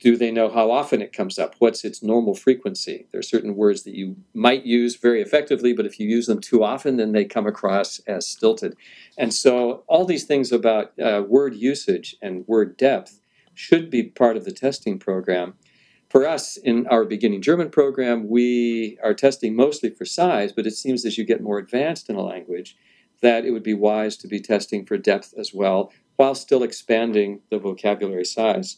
Do 0.01 0.17
they 0.17 0.31
know 0.31 0.49
how 0.49 0.71
often 0.71 0.99
it 0.99 1.13
comes 1.13 1.37
up? 1.37 1.53
What's 1.59 1.85
its 1.85 2.01
normal 2.01 2.33
frequency? 2.33 3.05
There 3.11 3.19
are 3.19 3.23
certain 3.23 3.55
words 3.55 3.83
that 3.83 3.93
you 3.93 4.15
might 4.33 4.65
use 4.65 4.95
very 4.95 5.21
effectively, 5.21 5.73
but 5.73 5.85
if 5.85 5.99
you 5.99 6.09
use 6.09 6.25
them 6.25 6.41
too 6.41 6.63
often, 6.63 6.97
then 6.97 7.11
they 7.11 7.23
come 7.23 7.45
across 7.45 7.99
as 8.07 8.27
stilted. 8.27 8.75
And 9.15 9.31
so, 9.31 9.83
all 9.85 10.05
these 10.05 10.23
things 10.23 10.51
about 10.51 10.99
uh, 10.99 11.23
word 11.27 11.53
usage 11.53 12.15
and 12.19 12.47
word 12.47 12.77
depth 12.77 13.21
should 13.53 13.91
be 13.91 14.01
part 14.01 14.37
of 14.37 14.43
the 14.43 14.51
testing 14.51 14.97
program. 14.97 15.53
For 16.09 16.27
us, 16.27 16.57
in 16.57 16.87
our 16.87 17.05
beginning 17.05 17.43
German 17.43 17.69
program, 17.69 18.27
we 18.27 18.97
are 19.03 19.13
testing 19.13 19.55
mostly 19.55 19.91
for 19.91 20.03
size, 20.03 20.51
but 20.51 20.65
it 20.65 20.73
seems 20.73 21.05
as 21.05 21.19
you 21.19 21.23
get 21.25 21.43
more 21.43 21.59
advanced 21.59 22.09
in 22.09 22.15
a 22.15 22.23
language, 22.23 22.75
that 23.21 23.45
it 23.45 23.51
would 23.51 23.61
be 23.61 23.75
wise 23.75 24.17
to 24.17 24.27
be 24.27 24.39
testing 24.39 24.83
for 24.83 24.97
depth 24.97 25.35
as 25.37 25.53
well, 25.53 25.93
while 26.15 26.33
still 26.33 26.63
expanding 26.63 27.41
the 27.51 27.59
vocabulary 27.59 28.25
size. 28.25 28.77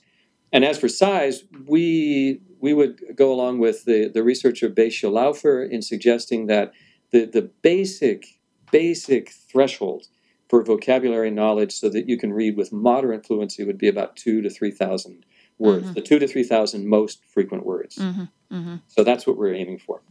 And 0.53 0.63
as 0.63 0.77
for 0.79 0.87
size, 0.87 1.43
we 1.67 2.39
we 2.59 2.73
would 2.73 3.01
go 3.17 3.33
along 3.33 3.59
with 3.59 3.83
the, 3.83 4.07
the 4.07 4.23
researcher 4.23 4.69
Batia 4.69 5.11
Laufer 5.11 5.69
in 5.69 5.81
suggesting 5.81 6.45
that 6.47 6.71
the, 7.11 7.25
the 7.25 7.41
basic 7.41 8.39
basic 8.71 9.31
threshold 9.51 10.07
for 10.49 10.63
vocabulary 10.63 11.31
knowledge 11.31 11.73
so 11.73 11.89
that 11.89 12.07
you 12.07 12.17
can 12.17 12.31
read 12.31 12.55
with 12.55 12.71
moderate 12.71 13.25
fluency 13.25 13.63
would 13.65 13.77
be 13.77 13.87
about 13.89 14.15
two 14.15 14.41
to 14.41 14.49
three 14.49 14.71
thousand 14.71 15.25
words, 15.57 15.87
Mhm. 15.87 15.95
the 15.95 16.01
two 16.01 16.19
to 16.19 16.27
three 16.27 16.43
thousand 16.43 16.87
most 16.87 17.25
frequent 17.25 17.65
words. 17.65 17.97
hmm 17.97 18.23
hmm 18.51 18.75
So 18.87 19.03
that's 19.03 19.25
what 19.27 19.37
we're 19.37 19.55
aiming 19.55 19.79
for. 19.79 20.01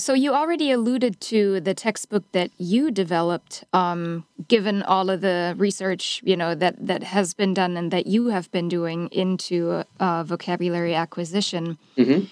So 0.00 0.14
you 0.14 0.32
already 0.32 0.70
alluded 0.70 1.20
to 1.32 1.60
the 1.60 1.74
textbook 1.74 2.24
that 2.32 2.50
you 2.56 2.90
developed, 2.90 3.64
um, 3.74 4.24
given 4.48 4.82
all 4.82 5.10
of 5.10 5.20
the 5.20 5.54
research 5.58 6.22
you 6.24 6.36
know 6.38 6.54
that 6.54 6.74
that 6.86 7.02
has 7.02 7.34
been 7.34 7.52
done 7.52 7.76
and 7.76 7.90
that 7.90 8.06
you 8.06 8.28
have 8.28 8.50
been 8.50 8.66
doing 8.68 9.08
into 9.12 9.84
uh, 10.00 10.24
vocabulary 10.24 10.94
acquisition. 10.94 11.76
Mhm. 11.98 12.28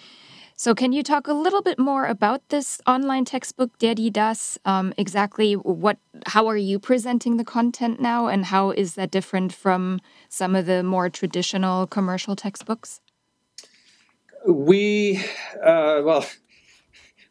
So 0.56 0.74
can 0.74 0.92
you 0.94 1.02
talk 1.02 1.28
a 1.28 1.34
little 1.34 1.60
bit 1.60 1.78
more 1.78 2.06
about 2.06 2.40
this 2.48 2.80
online 2.86 3.26
textbook, 3.26 3.78
Der 3.78 3.94
Die 3.94 4.08
Das? 4.08 4.58
Um, 4.64 4.94
exactly 4.96 5.52
what, 5.52 5.98
how 6.26 6.48
are 6.48 6.56
you 6.56 6.78
presenting 6.78 7.36
the 7.36 7.44
content 7.44 8.00
now, 8.00 8.28
and 8.28 8.46
how 8.46 8.70
is 8.70 8.94
that 8.94 9.10
different 9.10 9.52
from 9.52 10.00
some 10.30 10.56
of 10.56 10.64
the 10.64 10.82
more 10.82 11.10
traditional 11.10 11.86
commercial 11.86 12.34
textbooks? 12.34 13.00
We, 14.46 15.22
uh, 15.62 16.00
well, 16.02 16.24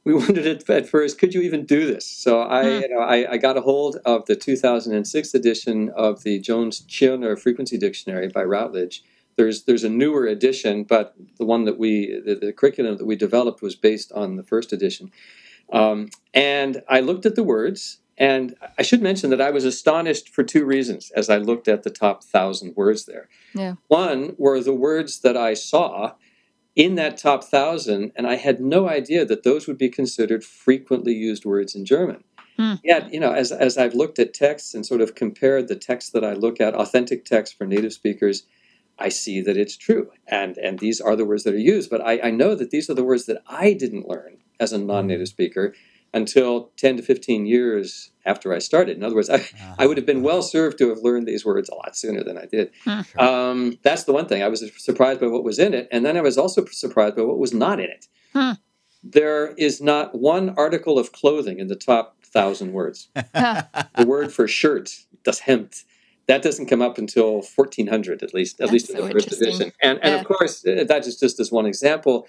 we 0.08 0.14
wondered 0.24 0.46
at, 0.46 0.70
at 0.70 0.88
first, 0.88 1.20
could 1.20 1.34
you 1.34 1.42
even 1.42 1.66
do 1.66 1.86
this? 1.86 2.06
So 2.10 2.42
I, 2.42 2.64
Hmm. 2.64 2.82
you 2.84 2.90
know, 2.90 3.02
I, 3.02 3.34
I 3.34 3.38
got 3.38 3.58
a 3.58 3.62
hold 3.62 3.98
of 4.06 4.26
the 4.26 4.36
2006 4.36 5.34
edition 5.34 5.90
of 5.90 6.24
the 6.24 6.40
Jones 6.40 6.82
Tschirner 6.82 7.38
Frequency 7.38 7.78
Dictionary 7.78 8.30
by 8.30 8.44
Routledge. 8.44 9.04
There's 9.36 9.64
there's 9.66 9.84
a 9.84 9.90
newer 9.90 10.26
edition, 10.26 10.84
but 10.84 11.14
the 11.38 11.46
one 11.46 11.66
that 11.66 11.78
we 11.78 12.20
the, 12.26 12.36
the 12.36 12.54
curriculum 12.54 12.98
that 12.98 13.06
we 13.06 13.16
developed 13.16 13.62
was 13.62 13.76
based 13.76 14.12
on 14.14 14.36
the 14.38 14.44
first 14.44 14.74
edition. 14.74 15.12
Um, 15.72 16.10
and 16.34 16.82
I 16.88 17.02
looked 17.02 17.26
at 17.26 17.36
the 17.36 17.44
words, 17.44 18.00
and 18.18 18.56
I 18.80 18.84
should 18.84 19.02
mention 19.02 19.30
that 19.32 19.42
I 19.42 19.52
was 19.52 19.66
astonished 19.66 20.30
for 20.30 20.44
two 20.44 20.66
reasons 20.66 21.12
as 21.12 21.30
I 21.30 21.38
looked 21.38 21.68
at 21.68 21.84
the 21.84 21.92
top 21.92 22.24
thousand 22.24 22.76
words 22.76 23.06
there. 23.06 23.28
Yeah. 23.54 23.76
One 23.90 24.34
were 24.40 24.60
the 24.64 24.74
words 24.74 25.20
that 25.20 25.38
I 25.38 25.54
saw 25.54 26.14
in 26.78 26.94
that 26.94 27.18
top 27.18 27.44
thousand, 27.44 28.12
and 28.16 28.28
I 28.28 28.36
had 28.36 28.62
no 28.62 28.88
idea 28.88 29.26
that 29.26 29.42
those 29.44 29.68
would 29.68 29.80
be 29.80 29.90
considered 29.90 30.44
frequently 30.44 31.12
used 31.14 31.44
words 31.44 31.74
in 31.76 31.86
German. 31.86 32.24
Hmm. 32.56 32.76
Yet, 32.84 33.12
you 33.12 33.20
know, 33.20 33.34
as, 33.34 33.52
as 33.52 33.80
I've 33.80 33.96
looked 33.96 34.20
at 34.20 34.34
texts 34.34 34.76
and 34.76 34.86
sort 34.86 35.02
of 35.02 35.16
compared 35.16 35.68
the 35.68 35.76
texts 35.76 36.12
that 36.12 36.24
I 36.24 36.34
look 36.34 36.62
at, 36.62 36.76
authentic 36.76 37.26
texts 37.26 37.56
for 37.58 37.66
native 37.66 37.94
speakers, 37.94 38.44
I 39.00 39.10
see 39.10 39.42
that 39.42 39.58
it's 39.58 39.76
true. 39.76 40.12
And, 40.28 40.56
and 40.58 40.78
these 40.78 41.02
are 41.02 41.16
the 41.16 41.26
words 41.26 41.44
that 41.44 41.56
are 41.56 41.60
used. 41.60 41.90
But 41.90 42.02
I, 42.02 42.20
I 42.22 42.32
know 42.32 42.54
that 42.54 42.70
these 42.70 42.92
are 42.92 42.96
the 42.96 43.04
words 43.04 43.26
that 43.26 43.42
I 43.48 43.74
didn't 43.74 44.08
learn 44.08 44.38
as 44.60 44.72
a 44.72 44.78
non 44.78 45.08
native 45.08 45.30
speaker 45.30 45.74
until 46.14 46.72
10 46.78 46.98
to 46.98 47.04
15 47.04 47.46
years 47.46 48.12
after 48.26 48.54
I 48.54 48.60
started. 48.60 48.98
In 48.98 49.04
other 49.04 49.16
words, 49.16 49.30
I, 49.30 49.46
I 49.78 49.88
would 49.88 49.98
have 49.98 50.06
been 50.06 50.24
well 50.24 50.42
served 50.42 50.78
to 50.80 50.90
have 50.90 51.00
learned 51.00 51.28
these 51.28 51.46
words 51.46 51.70
a 51.70 51.76
lot 51.76 51.96
sooner 51.96 52.24
than 52.24 52.38
I 52.38 52.46
did. 52.46 52.72
Sure. 52.84 53.04
Um, 53.18 53.78
that's 53.84 54.04
the 54.04 54.14
one 54.14 54.28
thing. 54.28 54.44
I 54.44 54.48
was 54.48 54.64
surprised 54.78 55.20
by 55.22 55.28
what 55.28 55.44
was 55.44 55.60
in 55.60 55.74
it, 55.74 55.88
and 55.92 56.06
then 56.06 56.18
I 56.18 56.22
was 56.22 56.38
also 56.38 56.66
surprised 56.66 57.16
by 57.16 57.22
what 57.24 57.38
was 57.38 57.54
not 57.54 57.80
in 57.80 57.90
it. 57.90 58.08
Hmm. 58.34 58.52
There 59.04 59.54
is 59.58 59.82
not 59.82 60.16
one 60.20 60.50
article 60.58 60.98
of 61.00 61.12
clothing 61.12 61.60
in 61.60 61.68
the 61.68 61.76
top 61.76 62.18
thousand 62.26 62.74
words. 62.74 63.10
the 63.16 64.06
word 64.06 64.34
for 64.34 64.48
shirt, 64.48 64.92
das 65.24 65.42
Hemd, 65.42 65.84
that 66.28 66.42
doesn't 66.42 66.66
come 66.66 66.82
up 66.82 66.98
until 66.98 67.42
1400 67.42 68.22
at 68.22 68.34
least, 68.34 68.56
at 68.60 68.66
That's 68.66 68.72
least 68.74 68.90
in 68.90 68.98
so 68.98 69.08
the 69.08 69.14
first 69.14 69.32
edition. 69.32 69.72
And, 69.82 70.00
and 70.04 70.14
Yeah. 70.14 70.20
of 70.20 70.26
course, 70.28 70.66
uh, 70.66 70.84
that 70.88 71.08
is 71.08 71.18
just 71.20 71.40
as 71.40 71.52
one 71.52 71.66
example. 71.66 72.28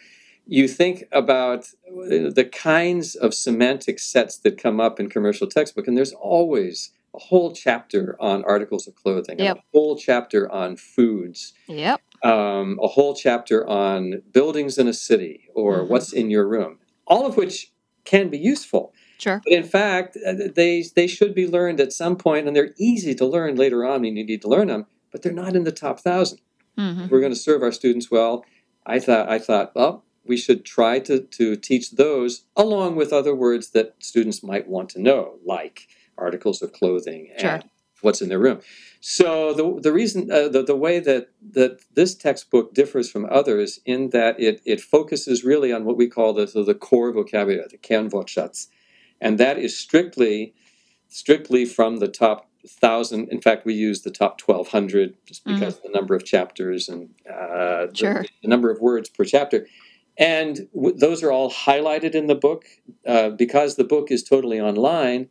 You 0.50 0.66
think 0.66 1.04
about 1.12 1.66
uh, 1.86 2.32
the 2.34 2.48
kinds 2.50 3.14
of 3.14 3.34
semantic 3.34 3.98
sets 3.98 4.38
that 4.38 4.56
come 4.60 4.80
up 4.80 4.98
in 4.98 5.10
commercial 5.10 5.46
textbook, 5.46 5.86
and 5.86 5.96
there's 5.96 6.14
always 6.14 6.90
a 7.14 7.18
whole 7.18 7.52
chapter 7.52 8.16
on 8.18 8.44
articles 8.44 8.88
of 8.88 8.94
clothing, 8.94 9.38
Yep. 9.38 9.58
a 9.58 9.60
whole 9.74 9.96
chapter 9.96 10.50
on 10.50 10.76
foods, 10.76 11.52
Yep. 11.68 12.00
um, 12.24 12.78
a 12.82 12.86
whole 12.88 13.14
chapter 13.14 13.66
on 13.68 14.22
buildings 14.32 14.78
in 14.78 14.88
a 14.88 14.94
city 14.94 15.48
or 15.54 15.84
Mhm. 15.84 15.88
what's 15.90 16.12
in 16.14 16.30
your 16.30 16.48
room, 16.48 16.78
all 17.06 17.26
of 17.26 17.36
which 17.36 17.70
can 18.06 18.30
be 18.30 18.38
useful. 18.38 18.94
Sure. 19.18 19.42
But 19.44 19.52
in 19.52 19.64
fact, 19.64 20.16
uh, 20.26 20.32
they 20.54 20.82
they 20.94 21.06
should 21.06 21.34
be 21.34 21.46
learned 21.46 21.78
at 21.78 21.92
some 21.92 22.16
point, 22.16 22.46
and 22.46 22.56
they're 22.56 22.74
easy 22.78 23.14
to 23.16 23.26
learn 23.26 23.56
later 23.56 23.84
on 23.84 24.00
when 24.00 24.16
you 24.16 24.24
need 24.24 24.40
to 24.42 24.48
learn 24.48 24.68
them. 24.68 24.86
But 25.12 25.20
they're 25.22 25.32
not 25.44 25.54
in 25.56 25.64
the 25.64 25.72
top 25.72 26.00
thousand. 26.00 26.40
hmm 26.78 27.06
we're 27.10 27.20
going 27.20 27.32
to 27.32 27.38
serve 27.38 27.62
our 27.62 27.72
students 27.72 28.10
well. 28.10 28.44
I 28.86 28.98
thought 29.00 29.28
I 29.28 29.38
thought 29.38 29.74
well 29.74 30.04
we 30.24 30.36
should 30.36 30.64
try 30.64 30.98
to 31.00 31.20
to 31.20 31.56
teach 31.56 31.92
those 31.92 32.44
along 32.56 32.96
with 32.96 33.12
other 33.12 33.34
words 33.34 33.70
that 33.70 33.94
students 34.00 34.42
might 34.42 34.68
want 34.68 34.88
to 34.90 35.00
know, 35.00 35.38
like 35.44 35.88
articles 36.16 36.62
of 36.62 36.72
clothing 36.72 37.30
and 37.32 37.40
Sure. 37.40 37.60
what's 38.02 38.20
in 38.22 38.28
their 38.28 38.38
room. 38.38 38.60
So 39.00 39.52
the 39.54 39.80
the 39.80 39.92
reason 39.92 40.30
uh, 40.30 40.48
the 40.48 40.62
the 40.62 40.76
way 40.76 40.98
that 41.00 41.28
that 41.52 41.80
this 41.94 42.14
textbook 42.14 42.74
differs 42.74 43.10
from 43.10 43.26
others 43.30 43.80
in 43.84 44.10
that 44.10 44.38
it 44.40 44.60
it 44.64 44.80
focuses 44.80 45.44
really 45.44 45.72
on 45.72 45.84
what 45.84 45.96
we 45.96 46.08
call 46.08 46.32
the 46.32 46.46
the, 46.46 46.62
the 46.64 46.74
core 46.74 47.12
vocabulary, 47.12 47.64
the 47.70 47.78
Kernwortschatz, 47.78 48.66
and 49.20 49.38
that 49.38 49.58
is 49.58 49.76
strictly 49.76 50.54
strictly 51.08 51.64
from 51.64 51.98
the 51.98 52.08
top 52.08 52.48
thousand. 52.66 53.28
In 53.30 53.40
fact, 53.40 53.64
we 53.64 53.72
use 53.74 54.02
the 54.02 54.10
top 54.10 54.36
twelve 54.38 54.68
hundred 54.68 55.14
just 55.26 55.44
because 55.44 55.76
of 55.76 55.82
the 55.84 55.90
number 55.90 56.14
of 56.14 56.24
chapters 56.24 56.88
and 56.88 57.10
uh, 57.30 57.86
the, 57.86 57.92
the 58.42 58.48
number 58.48 58.70
of 58.70 58.80
words 58.80 59.08
per 59.08 59.24
chapter. 59.24 59.66
And 60.18 60.68
w- 60.74 60.96
those 60.96 61.22
are 61.22 61.32
all 61.32 61.50
highlighted 61.50 62.14
in 62.14 62.26
the 62.26 62.34
book 62.34 62.66
uh, 63.06 63.30
because 63.30 63.76
the 63.76 63.84
book 63.84 64.10
is 64.10 64.24
totally 64.24 64.60
online. 64.60 65.28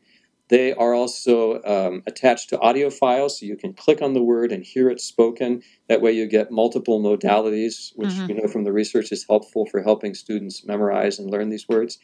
They 0.50 0.74
are 0.74 0.94
also 0.94 1.63
um, 1.63 2.03
attached 2.08 2.50
to 2.50 2.60
audio 2.60 2.89
files, 2.89 3.39
so 3.39 3.46
you 3.46 3.58
can 3.58 3.74
click 3.74 4.01
on 4.01 4.13
the 4.13 4.24
word 4.24 4.51
and 4.51 4.63
hear 4.63 4.89
it 4.89 5.01
spoken. 5.01 5.63
That 5.89 6.01
way, 6.01 6.13
you 6.13 6.27
get 6.27 6.51
multiple 6.51 7.01
modalities, 7.01 7.91
which 7.96 8.12
Mhm. 8.12 8.27
we 8.29 8.34
know 8.36 8.48
from 8.48 8.63
the 8.65 8.74
research 8.74 9.12
is 9.12 9.25
helpful 9.29 9.65
for 9.65 9.82
helping 9.84 10.13
students 10.15 10.65
memorize 10.65 11.20
and 11.20 11.32
learn 11.32 11.50
these 11.50 11.70
words. 11.70 12.00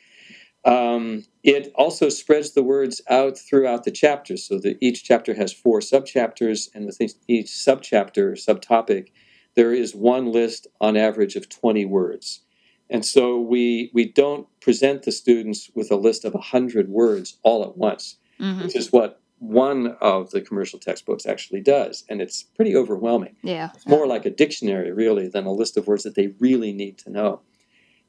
Um, 0.66 1.26
it 1.44 1.72
also 1.76 2.10
spreads 2.10 2.54
the 2.54 2.64
words 2.64 3.02
out 3.10 3.38
throughout 3.38 3.84
the 3.84 3.92
chapters, 3.92 4.46
so 4.48 4.60
that 4.60 4.78
each 4.82 5.04
chapter 5.04 5.34
has 5.36 5.54
four 5.54 5.80
subchapters, 5.80 6.70
and 6.76 6.86
within 6.86 7.10
each 7.28 7.48
subchapter, 7.48 8.34
subtopic, 8.34 9.08
there 9.56 9.74
is 9.74 9.96
one 9.96 10.32
list 10.32 10.68
on 10.82 10.98
average 10.98 11.36
of 11.36 11.50
20 11.50 11.86
words. 11.86 12.42
And 12.90 13.06
so 13.06 13.40
we, 13.40 13.90
we 13.94 14.06
don't 14.06 14.48
present 14.60 15.04
the 15.04 15.12
students 15.12 15.70
with 15.74 15.92
a 15.92 15.96
list 15.96 16.26
of 16.26 16.34
100 16.34 16.90
words 16.90 17.38
all 17.44 17.64
at 17.64 17.78
once, 17.78 18.18
Mhm. 18.40 18.64
which 18.64 18.76
is 18.76 18.92
what 18.92 19.22
one 19.40 19.96
of 20.00 20.32
the 20.32 20.42
commercial 20.42 20.80
textbooks 20.80 21.26
actually 21.26 21.62
does. 21.62 22.04
And 22.10 22.22
it's 22.22 22.44
pretty 22.44 22.76
overwhelming. 22.76 23.36
Yeah. 23.44 23.70
It's 23.76 23.88
more 23.88 24.08
like 24.08 24.26
a 24.26 24.30
dictionary, 24.30 24.92
really, 24.92 25.28
than 25.28 25.46
a 25.46 25.52
list 25.52 25.76
of 25.78 25.88
words 25.88 26.04
that 26.04 26.16
they 26.16 26.28
really 26.40 26.72
need 26.74 26.98
to 27.00 27.10
know. 27.10 27.42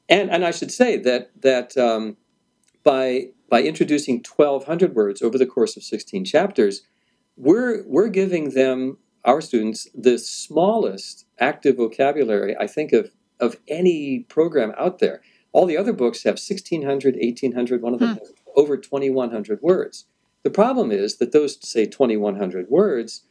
And, 0.07 0.29
and 0.29 0.45
I 0.45 0.51
should 0.51 0.71
say 0.71 0.97
that, 0.97 1.31
that 1.41 1.75
um, 1.77 2.17
by, 2.83 3.29
by 3.49 3.63
introducing 3.63 4.23
1,200 4.23 4.95
words 4.95 5.21
over 5.21 5.37
the 5.37 5.45
course 5.45 5.75
of 5.75 5.83
16 5.83 6.25
chapters, 6.25 6.83
we're, 7.37 7.83
we're 7.87 8.09
giving 8.09 8.51
them, 8.51 8.97
our 9.25 9.41
students, 9.41 9.87
the 9.95 10.17
smallest 10.19 11.25
active 11.39 11.77
vocabulary, 11.77 12.55
I 12.57 12.67
think, 12.67 12.93
of, 12.93 13.11
of 13.39 13.57
any 13.67 14.19
program 14.29 14.73
out 14.77 14.99
there. 14.99 15.21
All 15.51 15.65
the 15.65 15.77
other 15.77 15.93
books 15.93 16.23
have 16.23 16.33
1,600, 16.33 17.15
1,800, 17.15 17.81
one 17.81 17.93
of 17.93 17.99
them 17.99 18.09
hmm. 18.09 18.19
has 18.19 18.33
over 18.55 18.77
2,100 18.77 19.61
words. 19.61 20.05
The 20.43 20.49
problem 20.49 20.91
is 20.91 21.17
that 21.17 21.31
those, 21.31 21.57
say, 21.67 21.85
2,100 21.85 22.69
words, 22.69 23.23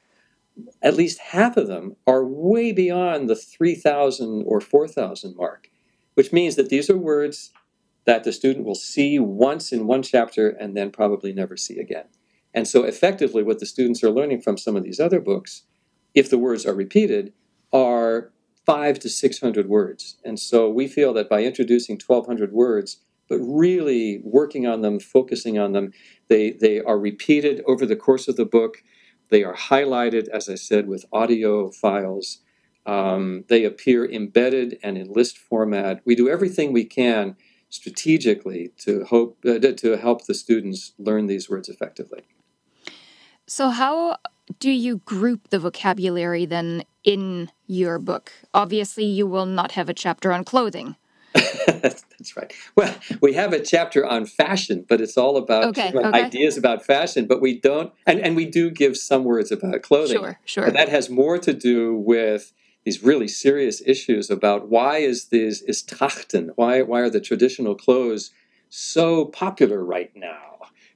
at 0.82 0.96
least 0.96 1.18
half 1.18 1.56
of 1.56 1.68
them 1.68 1.96
are 2.06 2.24
way 2.24 2.72
beyond 2.72 3.28
the 3.28 3.36
3,000 3.36 4.44
or 4.46 4.60
4,000 4.60 5.36
mark, 5.36 5.68
which 6.14 6.32
means 6.32 6.56
that 6.56 6.68
these 6.68 6.90
are 6.90 6.98
words 6.98 7.52
that 8.04 8.24
the 8.24 8.32
student 8.32 8.66
will 8.66 8.74
see 8.74 9.18
once 9.18 9.72
in 9.72 9.86
one 9.86 10.02
chapter 10.02 10.48
and 10.48 10.76
then 10.76 10.90
probably 10.90 11.32
never 11.32 11.56
see 11.56 11.78
again. 11.78 12.06
And 12.52 12.68
so, 12.68 12.84
effectively, 12.84 13.42
what 13.42 13.58
the 13.58 13.66
students 13.66 14.02
are 14.04 14.10
learning 14.10 14.42
from 14.42 14.58
some 14.58 14.76
of 14.76 14.84
these 14.84 15.00
other 15.00 15.20
books, 15.20 15.62
if 16.14 16.30
the 16.30 16.38
words 16.38 16.64
are 16.66 16.74
repeated, 16.74 17.32
are 17.72 18.32
five 18.66 18.98
to 19.00 19.08
600 19.08 19.68
words. 19.68 20.16
And 20.24 20.38
so, 20.38 20.68
we 20.68 20.88
feel 20.88 21.12
that 21.14 21.28
by 21.28 21.42
introducing 21.42 22.00
1,200 22.04 22.52
words, 22.52 22.98
but 23.28 23.38
really 23.38 24.20
working 24.24 24.66
on 24.66 24.82
them, 24.82 25.00
focusing 25.00 25.58
on 25.58 25.72
them, 25.72 25.92
they, 26.28 26.52
they 26.52 26.80
are 26.80 26.98
repeated 26.98 27.62
over 27.66 27.86
the 27.86 27.96
course 27.96 28.28
of 28.28 28.36
the 28.36 28.44
book. 28.44 28.82
They 29.30 29.42
are 29.42 29.54
highlighted, 29.54 30.28
as 30.28 30.48
I 30.48 30.54
said, 30.54 30.86
with 30.86 31.06
audio 31.12 31.70
files. 31.70 32.40
Um, 32.86 33.44
they 33.48 33.64
appear 33.64 34.04
embedded 34.04 34.78
and 34.82 34.98
in 34.98 35.12
list 35.12 35.38
format. 35.38 36.02
We 36.04 36.14
do 36.14 36.28
everything 36.28 36.72
we 36.72 36.84
can 36.84 37.36
strategically 37.70 38.72
to 38.78 39.04
hope 39.04 39.38
uh, 39.44 39.58
to 39.58 39.96
help 39.96 40.26
the 40.26 40.34
students 40.34 40.92
learn 40.98 41.26
these 41.26 41.48
words 41.48 41.68
effectively. 41.68 42.22
So, 43.46 43.70
how 43.70 44.18
do 44.58 44.70
you 44.70 44.98
group 44.98 45.48
the 45.50 45.58
vocabulary 45.58 46.46
then 46.46 46.84
in 47.02 47.50
your 47.66 47.98
book? 47.98 48.32
Obviously, 48.52 49.04
you 49.04 49.26
will 49.26 49.46
not 49.46 49.72
have 49.72 49.88
a 49.88 49.94
chapter 49.94 50.32
on 50.32 50.44
clothing. 50.44 50.96
That's 51.34 52.36
right. 52.36 52.52
Well, 52.76 52.94
we 53.20 53.32
have 53.34 53.52
a 53.52 53.60
chapter 53.60 54.06
on 54.06 54.26
fashion, 54.26 54.84
but 54.88 55.00
it's 55.00 55.16
all 55.16 55.36
about 55.36 55.64
Okay, 55.64 55.92
okay. 55.92 56.08
ideas 56.08 56.56
about 56.56 56.84
fashion. 56.84 57.26
But 57.26 57.40
we 57.40 57.58
don't, 57.58 57.92
and, 58.06 58.20
and 58.20 58.36
we 58.36 58.46
do 58.46 58.70
give 58.70 58.96
some 58.96 59.24
words 59.24 59.50
about 59.50 59.82
clothing. 59.82 60.18
Sure, 60.18 60.38
sure. 60.44 60.64
But 60.66 60.74
that 60.74 60.88
has 60.88 61.10
more 61.10 61.38
to 61.38 61.52
do 61.52 61.94
with 61.94 62.52
these 62.84 63.02
really 63.02 63.28
serious 63.28 63.82
issues 63.84 64.30
about 64.30 64.68
why 64.68 64.98
is 64.98 65.26
this 65.26 65.62
is 65.62 65.82
trachten? 65.82 66.50
Why 66.56 66.82
why 66.82 67.00
are 67.00 67.10
the 67.10 67.20
traditional 67.20 67.74
clothes 67.74 68.30
so 68.68 69.24
popular 69.24 69.84
right 69.84 70.12
now? 70.14 70.40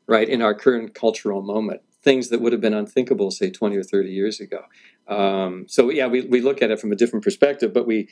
Right 0.06 0.28
in 0.28 0.40
our 0.40 0.54
current 0.54 0.94
cultural 0.94 1.42
moment, 1.42 1.82
things 2.02 2.28
that 2.28 2.40
would 2.40 2.52
have 2.52 2.60
been 2.60 2.74
unthinkable, 2.74 3.30
say, 3.30 3.50
twenty 3.50 3.76
or 3.76 3.82
thirty 3.82 4.10
years 4.10 4.40
ago. 4.40 4.64
Um, 5.06 5.66
so 5.68 5.90
yeah, 5.90 6.06
we, 6.06 6.22
we 6.22 6.40
look 6.40 6.62
at 6.62 6.70
it 6.70 6.80
from 6.80 6.92
a 6.92 6.96
different 6.96 7.24
perspective, 7.24 7.72
but 7.72 7.86
we 7.86 8.08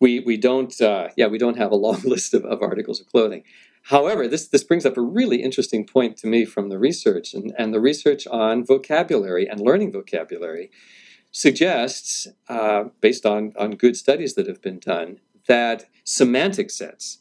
we 0.00 0.20
we 0.20 0.36
don't 0.36 0.80
uh, 0.80 1.08
yeah 1.16 1.26
we 1.26 1.38
don't 1.38 1.58
have 1.58 1.70
a 1.70 1.76
long 1.76 2.00
list 2.04 2.34
of, 2.34 2.44
of 2.44 2.62
articles 2.62 3.00
of 3.00 3.06
clothing. 3.06 3.44
However, 3.84 4.28
this 4.28 4.48
this 4.48 4.64
brings 4.64 4.84
up 4.84 4.96
a 4.96 5.02
really 5.02 5.42
interesting 5.42 5.86
point 5.86 6.16
to 6.18 6.26
me 6.26 6.44
from 6.44 6.68
the 6.68 6.78
research 6.78 7.34
and, 7.34 7.54
and 7.58 7.72
the 7.72 7.80
research 7.80 8.26
on 8.26 8.64
vocabulary 8.64 9.48
and 9.48 9.60
learning 9.60 9.92
vocabulary 9.92 10.70
suggests, 11.30 12.26
uh, 12.48 12.84
based 13.00 13.26
on, 13.26 13.52
on 13.58 13.72
good 13.72 13.96
studies 13.96 14.34
that 14.34 14.46
have 14.46 14.62
been 14.62 14.78
done, 14.78 15.20
that 15.46 15.84
semantic 16.04 16.70
sets 16.70 17.18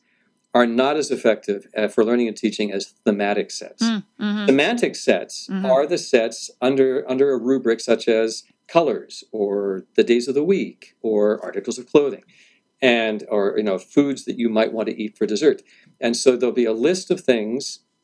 are 0.58 0.66
not 0.66 0.98
as 0.98 1.12
effective 1.12 1.68
uh, 1.78 1.88
for 1.88 2.04
learning 2.04 2.28
and 2.28 2.36
teaching 2.36 2.72
as 2.72 2.84
thematic 3.06 3.52
sets. 3.52 3.84
Mm-hmm. 3.84 4.48
Semantic 4.48 4.96
sets 4.96 5.48
Mhm. 5.52 5.70
are 5.74 5.86
the 5.86 6.00
sets 6.00 6.50
under, 6.60 6.90
under 7.08 7.28
a 7.32 7.38
rubric 7.38 7.80
such 7.80 8.08
as 8.08 8.44
colors 8.68 9.24
or 9.32 9.86
the 9.96 10.04
days 10.04 10.28
of 10.28 10.34
the 10.34 10.44
week 10.44 10.96
or 11.04 11.40
articles 11.44 11.78
of 11.78 11.86
clothing 11.86 12.24
and 12.82 13.24
or 13.30 13.54
you 13.60 13.64
know 13.64 13.78
foods 13.78 14.26
that 14.26 14.40
you 14.42 14.50
might 14.50 14.74
want 14.74 14.88
to 14.90 15.00
eat 15.02 15.16
for 15.16 15.28
dessert. 15.28 15.62
And 16.02 16.14
so 16.18 16.36
there'll 16.36 16.64
be 16.66 16.66
a 16.66 16.74
list 16.90 17.12
of 17.12 17.20
things 17.22 17.62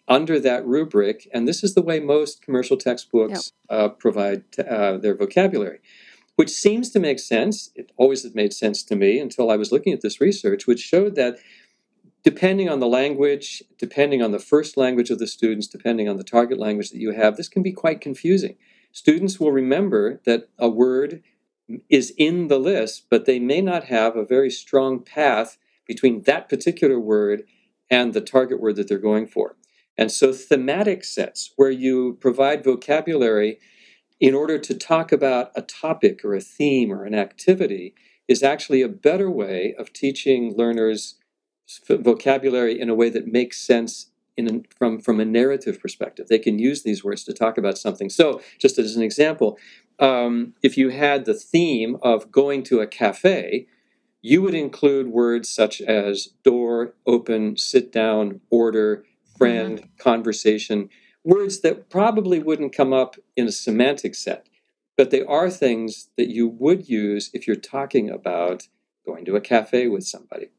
under 0.08 0.40
that 0.40 0.66
rubric, 0.76 1.18
and 1.34 1.48
this 1.48 1.64
is 1.64 1.74
the 1.74 1.82
way 1.90 2.00
most 2.00 2.42
commercial 2.46 2.78
textbooks 2.78 3.52
uh, 3.70 3.90
provide 3.90 4.44
uh, 4.60 4.98
their 4.98 5.16
vocabulary, 5.16 5.80
which 6.36 6.52
seems 6.52 6.90
to 6.92 7.00
make 7.00 7.20
sense. 7.20 7.72
It 7.76 7.92
always 7.98 8.22
had 8.24 8.36
made 8.36 8.54
sense 8.54 8.84
to 8.90 8.96
me 8.96 9.12
until 9.26 9.50
I 9.50 9.58
was 9.58 9.72
looking 9.72 9.94
at 9.94 10.02
this 10.02 10.20
research, 10.22 10.68
which 10.68 10.82
showed 10.82 11.16
that 11.16 11.38
depending 12.24 12.70
on 12.70 12.80
the 12.80 12.88
language, 12.88 13.62
depending 13.78 14.22
on 14.22 14.32
the 14.32 14.40
first 14.40 14.78
language 14.78 15.10
of 15.10 15.20
the 15.20 15.28
students, 15.28 15.68
depending 15.68 16.08
on 16.08 16.18
the 16.18 16.24
target 16.24 16.58
language 16.58 16.90
that 16.92 17.00
you 17.00 17.12
have, 17.12 17.36
this 17.36 17.50
can 17.50 17.62
be 17.62 17.72
quite 17.72 18.02
confusing. 18.02 18.56
Students 18.92 19.40
will 19.40 19.52
remember 19.52 20.22
that 20.26 20.50
a 20.58 20.70
word 20.70 21.22
is 21.90 22.14
in 22.18 22.48
the 22.48 22.60
list, 22.60 23.08
but 23.10 23.26
they 23.26 23.40
may 23.40 23.62
not 23.62 23.86
have 23.86 24.16
a 24.16 24.26
very 24.26 24.50
strong 24.50 25.00
path 25.00 25.58
between 25.86 26.22
that 26.24 26.48
particular 26.48 27.00
word 27.00 27.44
and 27.90 28.14
the 28.14 28.22
target 28.22 28.60
word 28.60 28.76
that 28.78 28.88
they're 28.88 28.98
going 28.98 29.28
for. 29.28 29.56
And 29.98 30.12
so, 30.12 30.34
thematic 30.34 31.04
sets, 31.04 31.52
where 31.56 31.70
you 31.70 32.18
provide 32.20 32.64
vocabulary 32.64 33.60
in 34.20 34.34
order 34.34 34.58
to 34.58 34.74
talk 34.74 35.12
about 35.12 35.52
a 35.56 35.62
topic 35.62 36.24
or 36.24 36.34
a 36.34 36.42
theme 36.42 36.92
or 36.92 37.06
an 37.06 37.14
activity, 37.14 37.94
is 38.28 38.42
actually 38.42 38.82
a 38.82 38.88
better 38.90 39.30
way 39.30 39.76
of 39.78 39.94
teaching 39.94 40.56
learners 40.56 41.16
vocabulary 41.88 42.80
in 42.80 42.90
a 42.90 42.96
way 42.96 43.10
that 43.10 43.28
makes 43.28 43.60
sense 43.60 44.12
in 44.36 44.48
an, 44.48 44.66
from, 44.78 45.00
from 45.00 45.20
a 45.20 45.26
narrative 45.26 45.80
perspective. 45.80 46.28
They 46.28 46.40
can 46.40 46.60
use 46.60 46.84
these 46.84 47.04
words 47.04 47.24
to 47.26 47.34
talk 47.34 47.58
about 47.58 47.78
something. 47.78 48.10
So, 48.10 48.42
just 48.60 48.78
as 48.80 48.96
an 48.96 49.04
example, 49.04 49.58
um, 50.00 50.54
if 50.64 50.78
you 50.78 50.90
had 50.90 51.26
the 51.26 51.34
theme 51.34 51.98
of 52.02 52.32
going 52.32 52.64
to 52.64 52.80
a 52.80 52.88
cafe, 52.88 53.68
you 54.22 54.42
would 54.42 54.56
include 54.56 55.08
words 55.08 55.50
such 55.50 55.82
as 55.82 56.30
door, 56.44 56.96
open, 57.06 57.58
sit 57.58 57.92
down, 57.92 58.42
order, 58.50 59.04
friend, 59.38 59.90
conversation, 59.98 60.90
words 61.24 61.62
that 61.62 61.90
probably 61.90 62.40
wouldn't 62.40 62.76
come 62.76 62.94
up 62.94 63.18
in 63.36 63.48
a 63.48 63.52
semantic 63.52 64.16
set. 64.16 64.48
But 64.96 65.10
they 65.10 65.24
are 65.24 65.50
things 65.50 66.10
that 66.18 66.30
you 66.30 66.48
would 66.48 66.88
use 66.88 67.30
if 67.34 67.48
you're 67.48 67.56
talking 67.56 68.10
about 68.10 68.68
going 69.06 69.26
to 69.26 69.36
a 69.36 69.42
cafe 69.42 69.88
with 69.88 70.06
somebody. 70.06 70.50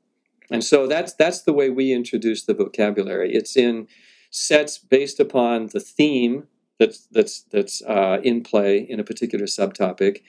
And 0.50 0.62
so 0.62 0.86
that's 0.86 1.14
that's 1.14 1.42
the 1.42 1.52
way 1.52 1.70
we 1.70 1.92
introduce 1.92 2.42
the 2.42 2.54
vocabulary. 2.54 3.34
It's 3.34 3.56
in 3.56 3.88
sets 4.30 4.78
based 4.78 5.20
upon 5.20 5.68
the 5.68 5.80
theme 5.80 6.48
that's 6.78 7.06
that's 7.06 7.42
that's 7.42 7.82
uh, 7.82 8.20
in 8.22 8.42
play 8.42 8.78
in 8.78 9.00
a 9.00 9.04
particular 9.04 9.46
subtopic, 9.46 10.22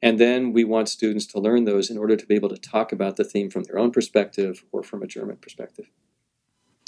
and 0.00 0.18
then 0.18 0.52
we 0.52 0.64
want 0.64 0.88
students 0.88 1.26
to 1.26 1.40
learn 1.40 1.64
those 1.64 1.90
in 1.90 1.98
order 1.98 2.16
to 2.16 2.26
be 2.26 2.34
able 2.34 2.48
to 2.48 2.56
talk 2.56 2.92
about 2.92 3.16
the 3.16 3.24
theme 3.24 3.50
from 3.50 3.64
their 3.64 3.78
own 3.78 3.90
perspective 3.90 4.64
or 4.72 4.82
from 4.82 5.02
a 5.02 5.06
German 5.06 5.36
perspective. 5.36 5.90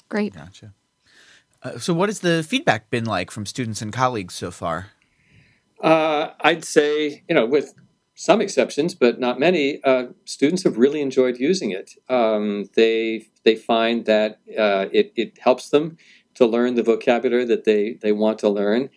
Great. 0.09 0.35
Gotcha. 0.35 0.75
Uh, 1.63 1.79
so, 1.79 1.93
what 1.93 2.09
has 2.09 2.21
the 2.21 2.43
feedback 2.43 2.89
been 2.91 3.05
like 3.05 3.31
from 3.31 3.45
students 3.45 3.83
and 3.83 3.93
colleagues 3.93 4.35
so 4.35 4.51
far? 4.51 4.91
Uh, 5.83 6.31
I'd 6.41 6.65
say, 6.65 7.23
you 7.29 7.35
know, 7.35 7.47
with 7.47 7.75
some 8.21 8.43
exceptions, 8.43 8.95
but 8.95 9.19
not 9.19 9.41
many, 9.41 9.83
uh, 9.83 10.09
students 10.27 10.63
have 10.65 10.77
really 10.77 11.01
enjoyed 11.01 11.39
using 11.39 11.71
it. 11.71 11.93
Um, 12.11 12.69
they 12.77 13.29
they 13.45 13.57
find 13.57 14.05
that 14.05 14.41
uh, 14.59 14.89
it 14.93 15.15
it 15.17 15.39
helps 15.39 15.71
them 15.71 15.97
to 16.35 16.45
learn 16.45 16.75
the 16.75 16.83
vocabulary 16.83 17.47
that 17.47 17.65
they 17.65 17.95
they 18.03 18.13
want 18.13 18.39
to 18.41 18.51
learn. 18.51 18.91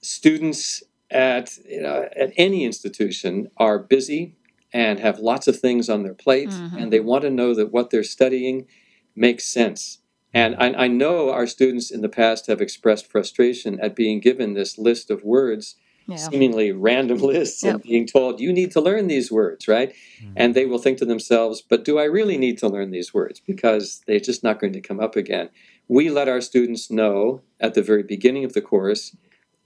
Students 0.00 0.82
at 1.10 1.58
you 1.68 1.82
know, 1.82 2.08
at 2.16 2.32
any 2.38 2.64
institution 2.64 3.50
are 3.58 3.78
busy 3.78 4.34
and 4.72 4.98
have 4.98 5.18
lots 5.18 5.46
of 5.46 5.60
things 5.60 5.90
on 5.90 6.02
their 6.02 6.14
plate, 6.14 6.48
Mhm. 6.48 6.72
and 6.78 6.90
they 6.90 7.00
want 7.00 7.24
to 7.24 7.30
know 7.30 7.52
that 7.52 7.70
what 7.70 7.90
they're 7.90 8.14
studying 8.16 8.66
makes 9.14 9.44
sense. 9.44 9.98
And 10.32 10.56
I, 10.56 10.84
I 10.84 10.88
know 10.88 11.28
our 11.30 11.46
students 11.46 11.90
in 11.90 12.00
the 12.00 12.08
past 12.08 12.46
have 12.46 12.62
expressed 12.62 13.10
frustration 13.12 13.78
at 13.80 13.94
being 13.94 14.20
given 14.20 14.54
this 14.54 14.78
list 14.78 15.10
of 15.10 15.22
words 15.22 15.76
Yeah. 16.10 16.16
seemingly 16.16 16.72
random 16.72 17.18
lists 17.32 17.62
and 17.62 17.82
being 17.82 18.06
told 18.06 18.40
you 18.40 18.50
need 18.50 18.70
to 18.72 18.80
learn 18.80 19.08
these 19.08 19.30
words 19.30 19.68
right 19.68 19.94
and 20.36 20.54
they 20.54 20.64
will 20.64 20.78
think 20.78 20.96
to 20.98 21.04
themselves 21.04 21.60
but 21.60 21.84
do 21.84 21.98
i 21.98 22.04
really 22.04 22.38
need 22.38 22.56
to 22.58 22.68
learn 22.68 22.90
these 22.92 23.12
words 23.12 23.40
because 23.40 24.02
they're 24.06 24.18
just 24.18 24.42
not 24.42 24.58
going 24.58 24.72
to 24.72 24.80
come 24.80 25.00
up 25.00 25.16
again 25.16 25.50
we 25.86 26.08
let 26.08 26.26
our 26.26 26.40
students 26.40 26.90
know 26.90 27.42
at 27.60 27.74
the 27.74 27.82
very 27.82 28.02
beginning 28.02 28.42
of 28.42 28.54
the 28.54 28.62
course 28.62 29.14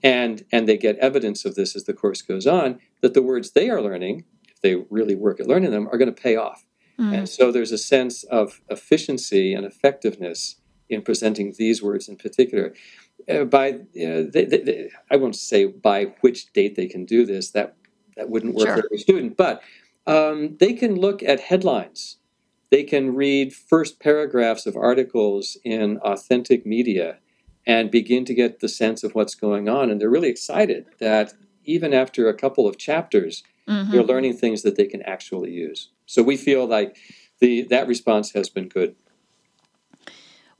and 0.02 0.44
and 0.50 0.68
they 0.68 0.76
get 0.76 0.98
evidence 0.98 1.44
of 1.44 1.54
this 1.54 1.76
as 1.76 1.84
the 1.84 1.94
course 1.94 2.22
goes 2.22 2.44
on 2.44 2.80
that 3.02 3.14
the 3.14 3.22
words 3.22 3.52
they 3.52 3.70
are 3.70 3.80
learning 3.80 4.24
if 4.52 4.60
they 4.60 4.86
really 4.90 5.14
work 5.14 5.40
at 5.40 5.46
learning 5.46 5.70
them, 5.70 5.88
are 5.88 5.98
going 5.98 6.12
to 6.12 6.22
pay 6.22 6.36
off. 6.36 6.66
Mm. 6.98 7.18
And 7.18 7.28
so 7.28 7.50
there's 7.50 7.72
a 7.72 7.78
sense 7.78 8.24
of 8.24 8.60
efficiency 8.68 9.54
and 9.54 9.64
effectiveness 9.64 10.56
in 10.88 11.02
presenting 11.02 11.54
these 11.56 11.82
words 11.82 12.08
in 12.08 12.16
particular. 12.16 12.74
Uh, 13.28 13.44
by 13.44 13.70
uh, 13.72 14.24
they, 14.32 14.44
they, 14.44 14.90
I 15.10 15.16
won't 15.16 15.36
say 15.36 15.66
by 15.66 16.14
which 16.20 16.52
date 16.52 16.74
they 16.76 16.86
can 16.86 17.04
do 17.04 17.24
this. 17.26 17.50
That 17.50 17.76
that 18.16 18.28
wouldn't 18.28 18.54
work 18.54 18.66
Sure. 18.68 18.76
for 18.78 18.84
every 18.86 18.98
student, 18.98 19.36
but 19.36 19.62
um, 20.06 20.56
they 20.58 20.72
can 20.72 20.96
look 20.96 21.22
at 21.22 21.40
headlines. 21.40 22.18
They 22.70 22.82
can 22.84 23.14
read 23.14 23.52
first 23.54 24.00
paragraphs 24.00 24.66
of 24.66 24.76
articles 24.76 25.56
in 25.64 25.98
authentic 25.98 26.64
media 26.66 27.18
and 27.66 27.90
begin 27.90 28.24
to 28.24 28.34
get 28.34 28.60
the 28.60 28.68
sense 28.68 29.04
of 29.04 29.14
what's 29.14 29.34
going 29.34 29.68
on. 29.68 29.90
And 29.90 30.00
they're 30.00 30.10
really 30.10 30.28
excited 30.30 30.86
that 30.98 31.34
even 31.64 31.92
after 31.94 32.28
a 32.28 32.34
couple 32.34 32.66
of 32.66 32.76
chapters, 32.76 33.44
Mhm. 33.68 33.92
they're 33.92 34.02
learning 34.02 34.34
things 34.36 34.62
that 34.62 34.76
they 34.76 34.86
can 34.86 35.02
actually 35.02 35.52
use. 35.52 35.90
So 36.06 36.22
we 36.22 36.36
feel 36.36 36.66
like 36.66 36.96
the 37.38 37.62
that 37.70 37.86
response 37.86 38.32
has 38.32 38.48
been 38.48 38.68
good. 38.68 38.96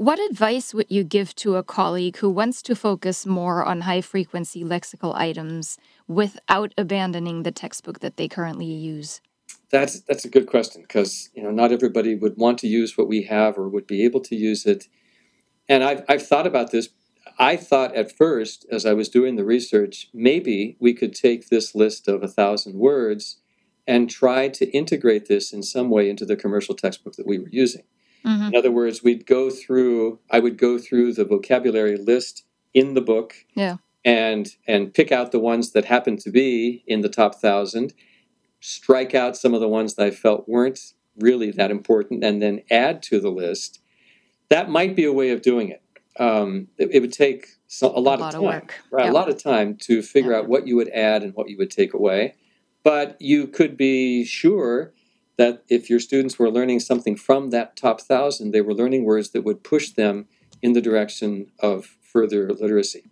What 0.02 0.18
advice 0.18 0.74
would 0.74 0.90
you 0.90 1.04
give 1.04 1.32
to 1.36 1.54
a 1.54 1.62
colleague 1.62 2.16
who 2.16 2.28
wants 2.28 2.60
to 2.62 2.74
focus 2.74 3.24
more 3.24 3.64
on 3.64 3.82
high 3.82 4.00
frequency 4.00 4.64
lexical 4.64 5.14
items 5.14 5.78
without 6.08 6.74
abandoning 6.76 7.44
the 7.44 7.52
textbook 7.52 8.00
that 8.00 8.16
they 8.16 8.26
currently 8.26 8.66
use? 8.66 9.20
That's 9.70 10.00
that's 10.00 10.24
a 10.24 10.28
good 10.28 10.48
question 10.48 10.82
because 10.82 11.30
you 11.34 11.42
know 11.44 11.52
not 11.52 11.70
everybody 11.70 12.16
would 12.16 12.36
want 12.36 12.58
to 12.58 12.66
use 12.66 12.98
what 12.98 13.06
we 13.06 13.22
have 13.30 13.56
or 13.56 13.68
would 13.68 13.86
be 13.86 14.02
able 14.04 14.18
to 14.22 14.34
use 14.34 14.66
it. 14.66 14.88
And 15.68 15.84
I've 15.84 16.02
I've 16.08 16.26
thought 16.26 16.48
about 16.48 16.72
this. 16.72 16.88
I 17.38 17.54
thought 17.54 17.94
at 17.94 18.10
first, 18.10 18.66
as 18.72 18.84
I 18.84 18.94
was 18.94 19.08
doing 19.08 19.36
the 19.36 19.44
research, 19.44 20.10
maybe 20.12 20.76
we 20.80 20.94
could 20.94 21.14
take 21.14 21.48
this 21.48 21.76
list 21.76 22.08
of 22.08 22.24
a 22.24 22.34
thousand 22.40 22.74
words 22.74 23.36
and 23.86 24.10
try 24.10 24.48
to 24.48 24.68
integrate 24.72 25.26
this 25.26 25.52
in 25.52 25.62
some 25.62 25.90
way 25.90 26.10
into 26.10 26.24
the 26.24 26.34
commercial 26.34 26.74
textbook 26.74 27.14
that 27.14 27.26
we 27.28 27.38
were 27.38 27.50
using. 27.52 27.84
Mhm. 28.24 28.48
In 28.48 28.56
other 28.56 28.70
words, 28.70 29.02
we'd 29.02 29.26
go 29.26 29.50
through. 29.50 30.18
I 30.30 30.38
would 30.40 30.56
go 30.56 30.78
through 30.78 31.12
the 31.14 31.24
vocabulary 31.24 31.96
list 31.96 32.44
in 32.74 32.94
the 32.94 33.00
book 33.00 33.34
Yeah. 33.54 33.76
and 34.04 34.54
and 34.66 34.92
pick 34.94 35.10
out 35.12 35.32
the 35.32 35.38
ones 35.40 35.72
that 35.72 35.84
happen 35.86 36.16
to 36.18 36.30
be 36.30 36.82
in 36.86 37.00
the 37.02 37.08
top 37.08 37.40
thousand, 37.40 37.94
strike 38.60 39.14
out 39.14 39.36
some 39.36 39.54
of 39.54 39.60
the 39.60 39.68
ones 39.68 39.94
that 39.94 40.06
I 40.06 40.10
felt 40.10 40.48
weren't 40.48 40.94
really 41.18 41.50
that 41.52 41.70
important, 41.70 42.24
and 42.24 42.40
then 42.40 42.62
add 42.70 43.02
to 43.04 43.20
the 43.20 43.30
list. 43.30 43.80
That 44.48 44.70
might 44.70 44.94
be 44.96 45.04
a 45.04 45.12
way 45.12 45.30
of 45.30 45.42
doing 45.42 45.68
it. 45.68 45.82
Um, 46.18 46.68
it, 46.78 46.90
it 46.92 47.00
would 47.00 47.12
take 47.12 47.48
so, 47.66 47.88
a 47.88 48.00
lot, 48.00 48.20
lot 48.20 48.20
of 48.20 48.26
of 48.26 48.32
time, 48.34 48.42
work. 48.60 48.74
right? 48.90 49.04
Yeah. 49.06 49.10
A 49.10 49.14
lot 49.14 49.28
of 49.30 49.42
time 49.42 49.76
to 49.82 50.02
figure 50.02 50.32
Yeah. 50.32 50.38
out 50.38 50.48
what 50.48 50.66
you 50.66 50.76
would 50.76 50.90
add 50.90 51.22
and 51.22 51.34
what 51.34 51.48
you 51.48 51.56
would 51.58 51.70
take 51.70 51.94
away. 51.94 52.34
But 52.82 53.16
you 53.20 53.46
could 53.46 53.76
be 53.76 54.24
sure 54.24 54.92
that 55.38 55.64
if 55.68 55.88
your 55.88 56.00
students 56.00 56.38
were 56.38 56.50
learning 56.50 56.80
something 56.80 57.16
from 57.16 57.50
that 57.50 57.76
top 57.76 58.00
thousand, 58.00 58.50
they 58.50 58.60
were 58.60 58.74
learning 58.74 59.04
words 59.04 59.30
that 59.30 59.42
would 59.42 59.62
push 59.64 59.90
them 59.90 60.26
in 60.60 60.72
the 60.72 60.80
direction 60.80 61.46
of 61.60 61.96
further 62.02 62.50
literacy. 62.52 63.04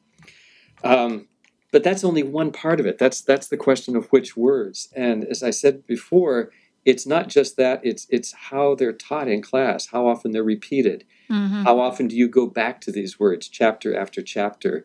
Um, 0.84 1.28
but 1.72 1.82
that's 1.82 2.04
only 2.04 2.22
one 2.22 2.50
part 2.52 2.80
of 2.80 2.86
it. 2.86 2.98
That's 2.98 3.20
that's 3.20 3.48
the 3.48 3.56
question 3.56 3.96
of 3.96 4.06
which 4.06 4.36
words. 4.36 4.88
And 4.94 5.24
as 5.24 5.42
I 5.42 5.50
said 5.50 5.86
before, 5.86 6.50
it's 6.84 7.06
not 7.06 7.28
just 7.28 7.56
that. 7.56 7.80
It's 7.84 8.06
it's 8.10 8.32
how 8.32 8.74
they're 8.74 8.92
taught 8.92 9.28
in 9.28 9.42
class, 9.42 9.86
how 9.86 10.06
often 10.08 10.32
they're 10.32 10.42
repeated, 10.42 11.04
Mhm. 11.30 11.64
how 11.64 11.78
often 11.78 12.08
do 12.08 12.16
you 12.16 12.26
go 12.28 12.46
back 12.46 12.80
to 12.82 12.92
these 12.92 13.20
words 13.20 13.48
chapter 13.48 13.94
after 13.96 14.20
chapter? 14.22 14.84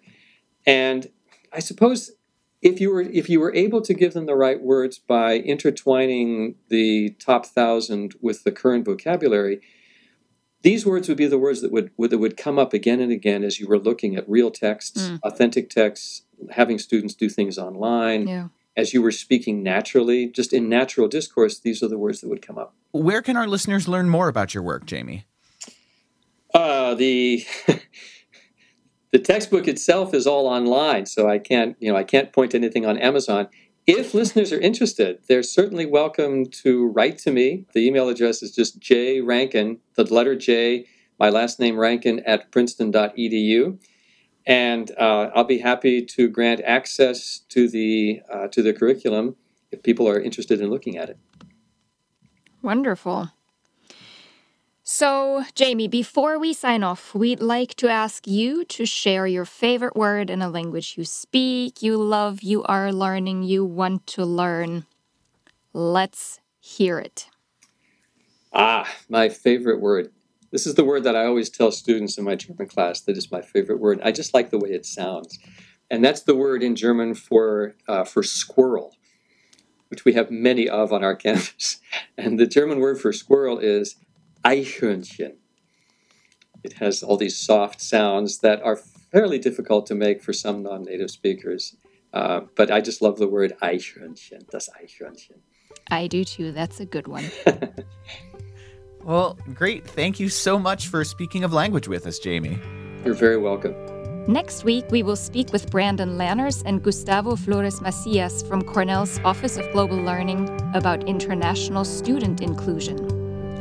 And 0.66 1.10
I 1.52 1.60
suppose 1.60 2.12
if 2.62 2.80
you 2.82 2.92
were 2.92 3.02
if 3.02 3.30
you 3.30 3.40
were 3.40 3.54
able 3.54 3.82
to 3.82 3.94
give 3.94 4.14
them 4.14 4.26
the 4.26 4.36
right 4.36 4.62
words 4.62 4.98
by 5.00 5.36
intertwining 5.38 6.56
the 6.70 7.12
top 7.20 7.46
thousand 7.46 8.16
with 8.22 8.44
the 8.44 8.52
current 8.52 8.86
vocabulary, 8.86 9.62
these 10.64 10.86
words 10.86 11.08
would 11.08 11.18
be 11.18 11.28
the 11.28 11.38
words 11.38 11.62
that 11.62 11.72
would, 11.72 11.92
would 11.98 12.10
that 12.10 12.18
would 12.18 12.38
come 12.38 12.58
up 12.58 12.74
again 12.74 13.00
and 13.00 13.12
again 13.12 13.44
as 13.44 13.60
you 13.60 13.68
were 13.68 13.78
looking 13.80 14.16
at 14.16 14.28
real 14.28 14.50
texts, 14.50 15.10
Mm. 15.10 15.20
authentic 15.24 15.70
texts, 15.70 16.24
having 16.52 16.80
students 16.80 17.14
do 17.14 17.30
things 17.30 17.58
online, 17.60 18.28
Yeah. 18.28 18.48
as 18.76 18.94
you 18.94 19.02
were 19.02 19.12
speaking 19.12 19.62
naturally, 19.62 20.28
just 20.28 20.52
in 20.54 20.68
natural 20.68 21.08
discourse, 21.08 21.60
these 21.60 21.84
are 21.84 21.88
the 21.88 22.00
words 22.00 22.22
that 22.22 22.30
would 22.30 22.42
come 22.42 22.58
up. 22.58 22.74
Where 22.92 23.22
can 23.22 23.38
our 23.38 23.48
listeners 23.48 23.88
learn 23.88 24.10
more 24.10 24.28
about 24.28 24.54
your 24.56 24.64
work, 24.64 24.86
Jamie? 24.88 25.26
Uh, 26.54 26.96
the 26.96 27.46
the 29.16 29.20
textbook 29.20 29.66
itself 29.66 30.14
is 30.14 30.28
all 30.28 30.46
online, 30.46 31.06
so 31.06 31.30
I 31.30 31.40
can't 31.40 31.78
you 31.80 31.90
know 31.90 31.98
I 31.98 32.04
can't 32.04 32.34
point 32.34 32.52
to 32.52 32.58
anything 32.58 32.86
on 32.86 32.98
Amazon. 32.98 33.48
If 33.88 34.14
listeners 34.14 34.52
are 34.52 34.60
interested, 34.60 35.20
they're 35.30 35.42
certainly 35.42 35.86
welcome 35.86 36.48
to 36.64 36.88
write 36.88 37.18
to 37.20 37.32
me. 37.32 37.66
The 37.74 37.88
email 37.88 38.10
address 38.10 38.44
is 38.44 38.54
just 38.54 38.78
J 38.78 39.22
Rankin, 39.22 39.80
the 39.96 40.04
letter 40.04 40.36
J, 40.36 40.88
my 41.18 41.30
last 41.30 41.62
name 41.62 41.78
Rankin 41.78 42.20
at 42.26 42.52
princeton.edu, 42.52 43.80
and 44.46 44.92
uh, 45.00 45.30
I'll 45.34 45.46
be 45.46 45.60
happy 45.60 46.04
to 46.08 46.28
grant 46.28 46.60
access 46.66 47.40
to 47.48 47.70
the 47.70 48.22
uh, 48.30 48.50
to 48.50 48.62
the 48.62 48.74
curriculum 48.74 49.38
if 49.72 49.82
people 49.82 50.10
are 50.10 50.20
interested 50.20 50.60
in 50.60 50.70
looking 50.70 50.98
at 50.98 51.10
it. 51.10 51.18
Wonderful. 52.62 53.32
So, 54.88 55.44
Jamie, 55.56 55.88
before 55.88 56.38
we 56.38 56.54
sign 56.54 56.84
off, 56.84 57.16
we'd 57.16 57.40
like 57.40 57.74
to 57.78 57.90
ask 57.90 58.28
you 58.28 58.64
to 58.66 58.86
share 58.86 59.26
your 59.26 59.44
favorite 59.44 59.96
word 59.96 60.30
in 60.30 60.44
a 60.44 60.48
language 60.48 60.94
you 60.96 61.06
speak, 61.06 61.82
you 61.82 61.98
love, 61.98 62.44
you 62.44 62.62
are 62.66 62.94
learning, 62.94 63.42
you 63.42 63.66
want 63.66 64.06
to 64.06 64.24
learn. 64.24 64.86
Let's 65.74 66.40
hear 66.60 67.00
it. 67.00 67.28
Ah, 68.54 68.88
my 69.10 69.28
favorite 69.28 69.82
word. 69.82 70.12
This 70.52 70.68
is 70.68 70.76
the 70.76 70.86
word 70.86 71.04
that 71.06 71.16
I 71.16 71.26
always 71.26 71.50
tell 71.50 71.72
students 71.72 72.20
in 72.20 72.24
my 72.24 72.36
German 72.36 72.68
class 72.68 73.02
that 73.02 73.18
is 73.18 73.32
my 73.32 73.42
favorite 73.42 73.80
word. 73.80 74.00
I 74.04 74.12
just 74.12 74.36
like 74.36 74.52
the 74.52 74.60
way 74.60 74.70
it 74.70 74.86
sounds. 74.86 75.40
And 75.90 76.06
that's 76.06 76.22
the 76.22 76.36
word 76.36 76.62
in 76.62 76.76
German 76.76 77.16
for, 77.16 77.74
uh, 77.88 78.04
for 78.04 78.22
squirrel, 78.22 78.96
which 79.88 80.06
we 80.06 80.14
have 80.14 80.30
many 80.30 80.70
of 80.70 80.94
on 80.94 81.04
our 81.04 81.16
campus. 81.26 81.80
And 82.20 82.40
the 82.40 82.46
German 82.46 82.80
word 82.80 83.02
for 83.02 83.12
squirrel 83.12 83.58
is 83.58 83.96
Eichhörnchen. 84.46 85.36
It 86.64 86.74
has 86.74 87.04
all 87.04 87.18
these 87.18 87.38
soft 87.38 87.82
sounds 87.82 88.40
that 88.40 88.62
are 88.62 88.76
fairly 88.76 89.40
difficult 89.40 89.86
to 89.88 89.96
make 89.96 90.22
for 90.22 90.34
some 90.34 90.64
non 90.64 90.84
native 90.84 91.12
speakers. 91.12 91.76
Uh, 92.14 92.42
but 92.56 92.72
I 92.72 92.80
just 92.82 93.02
love 93.02 93.18
the 93.18 93.28
word 93.28 93.54
Eichhörnchen, 93.62 94.50
das 94.50 94.70
Eichhörnchen. 94.70 95.40
I 95.92 96.08
do 96.08 96.24
too. 96.24 96.52
That's 96.52 96.80
a 96.80 96.86
good 96.86 97.08
one. 97.08 97.30
Well, 99.06 99.38
great. 99.54 99.86
Thank 99.86 100.20
you 100.20 100.30
so 100.30 100.58
much 100.58 100.88
for 100.88 101.04
speaking 101.04 101.44
of 101.44 101.54
language 101.54 101.88
with 101.88 102.08
us, 102.08 102.18
Jamie. 102.18 102.60
You're 103.06 103.14
very 103.14 103.38
welcome. 103.38 103.76
Next 104.28 104.64
week, 104.64 104.86
we 104.90 105.04
will 105.04 105.16
speak 105.16 105.54
with 105.54 105.70
Brandon 105.70 106.18
Lanners 106.18 106.64
and 106.66 106.82
Gustavo 106.82 107.36
Flores 107.36 107.80
Macias 107.82 108.42
from 108.42 108.64
Cornell's 108.64 109.20
Office 109.24 109.58
of 109.58 109.72
Global 109.72 109.98
Learning 109.98 110.50
about 110.74 111.08
international 111.08 111.86
student 111.86 112.42
inclusion. 112.42 113.15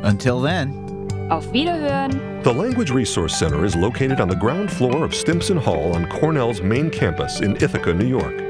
Until 0.05 0.39
then. 0.39 0.71
Auf 1.31 1.51
Wiederhören! 1.51 2.43
The 2.43 2.53
Language 2.53 2.91
Resource 2.91 3.35
Center 3.35 3.65
is 3.65 3.75
located 3.75 4.21
on 4.21 4.29
the 4.29 4.35
ground 4.35 4.71
floor 4.71 5.03
of 5.03 5.15
Stimson 5.15 5.57
Hall 5.57 5.95
on 5.95 6.07
Cornell's 6.07 6.61
main 6.61 6.91
campus 6.91 7.41
in 7.41 7.55
Ithaca, 7.55 7.91
New 7.93 8.05
York. 8.05 8.43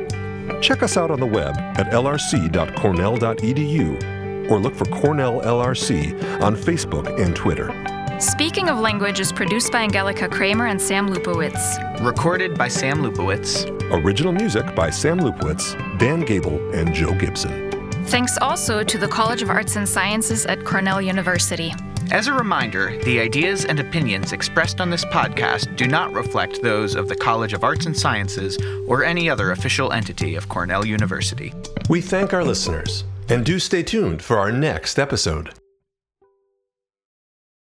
Check 0.61 0.83
us 0.83 0.97
out 0.97 1.09
on 1.11 1.21
the 1.21 1.25
web 1.25 1.55
at 1.77 1.91
lrc.cornell.edu 1.91 4.49
or 4.51 4.59
look 4.59 4.75
for 4.75 4.85
Cornell 4.85 5.41
LRC 5.41 6.41
on 6.41 6.55
Facebook 6.55 7.19
and 7.19 7.35
Twitter. 7.35 7.73
Speaking 8.19 8.69
of 8.69 8.79
Language 8.79 9.19
is 9.19 9.31
produced 9.31 9.71
by 9.71 9.81
Angelica 9.83 10.27
Kramer 10.27 10.65
and 10.67 10.81
Sam 10.81 11.07
Lupowitz. 11.09 11.77
Recorded 12.05 12.57
by 12.57 12.67
Sam 12.67 13.01
Lupowitz. 13.01 13.69
Original 13.91 14.33
music 14.33 14.75
by 14.75 14.89
Sam 14.89 15.19
Lupowitz, 15.19 15.75
Dan 15.99 16.21
Gable, 16.21 16.59
and 16.73 16.91
Joe 16.93 17.13
Gibson. 17.13 17.74
Thanks 18.07 18.37
also 18.37 18.83
to 18.83 18.97
the 18.97 19.07
College 19.07 19.41
of 19.41 19.49
Arts 19.49 19.75
and 19.75 19.89
Sciences 19.89 20.45
at 20.45 20.63
Cornell 20.63 21.01
University. 21.01 21.73
As 22.11 22.27
a 22.27 22.33
reminder, 22.33 22.97
the 23.03 23.19
ideas 23.19 23.65
and 23.65 23.79
opinions 23.79 24.31
expressed 24.31 24.79
on 24.79 24.91
this 24.91 25.03
podcast 25.05 25.75
do 25.75 25.87
not 25.87 26.13
reflect 26.13 26.61
those 26.61 26.93
of 26.93 27.09
the 27.09 27.15
College 27.15 27.53
of 27.53 27.63
Arts 27.63 27.87
and 27.87 27.97
Sciences 27.97 28.59
or 28.87 29.03
any 29.03 29.27
other 29.27 29.51
official 29.51 29.91
entity 29.91 30.35
of 30.35 30.47
Cornell 30.47 30.85
University. 30.85 31.51
We 31.89 31.99
thank 31.99 32.31
our 32.31 32.43
listeners 32.43 33.05
and 33.27 33.43
do 33.43 33.57
stay 33.57 33.81
tuned 33.81 34.21
for 34.21 34.37
our 34.37 34.51
next 34.51 34.99
episode. 34.99 35.49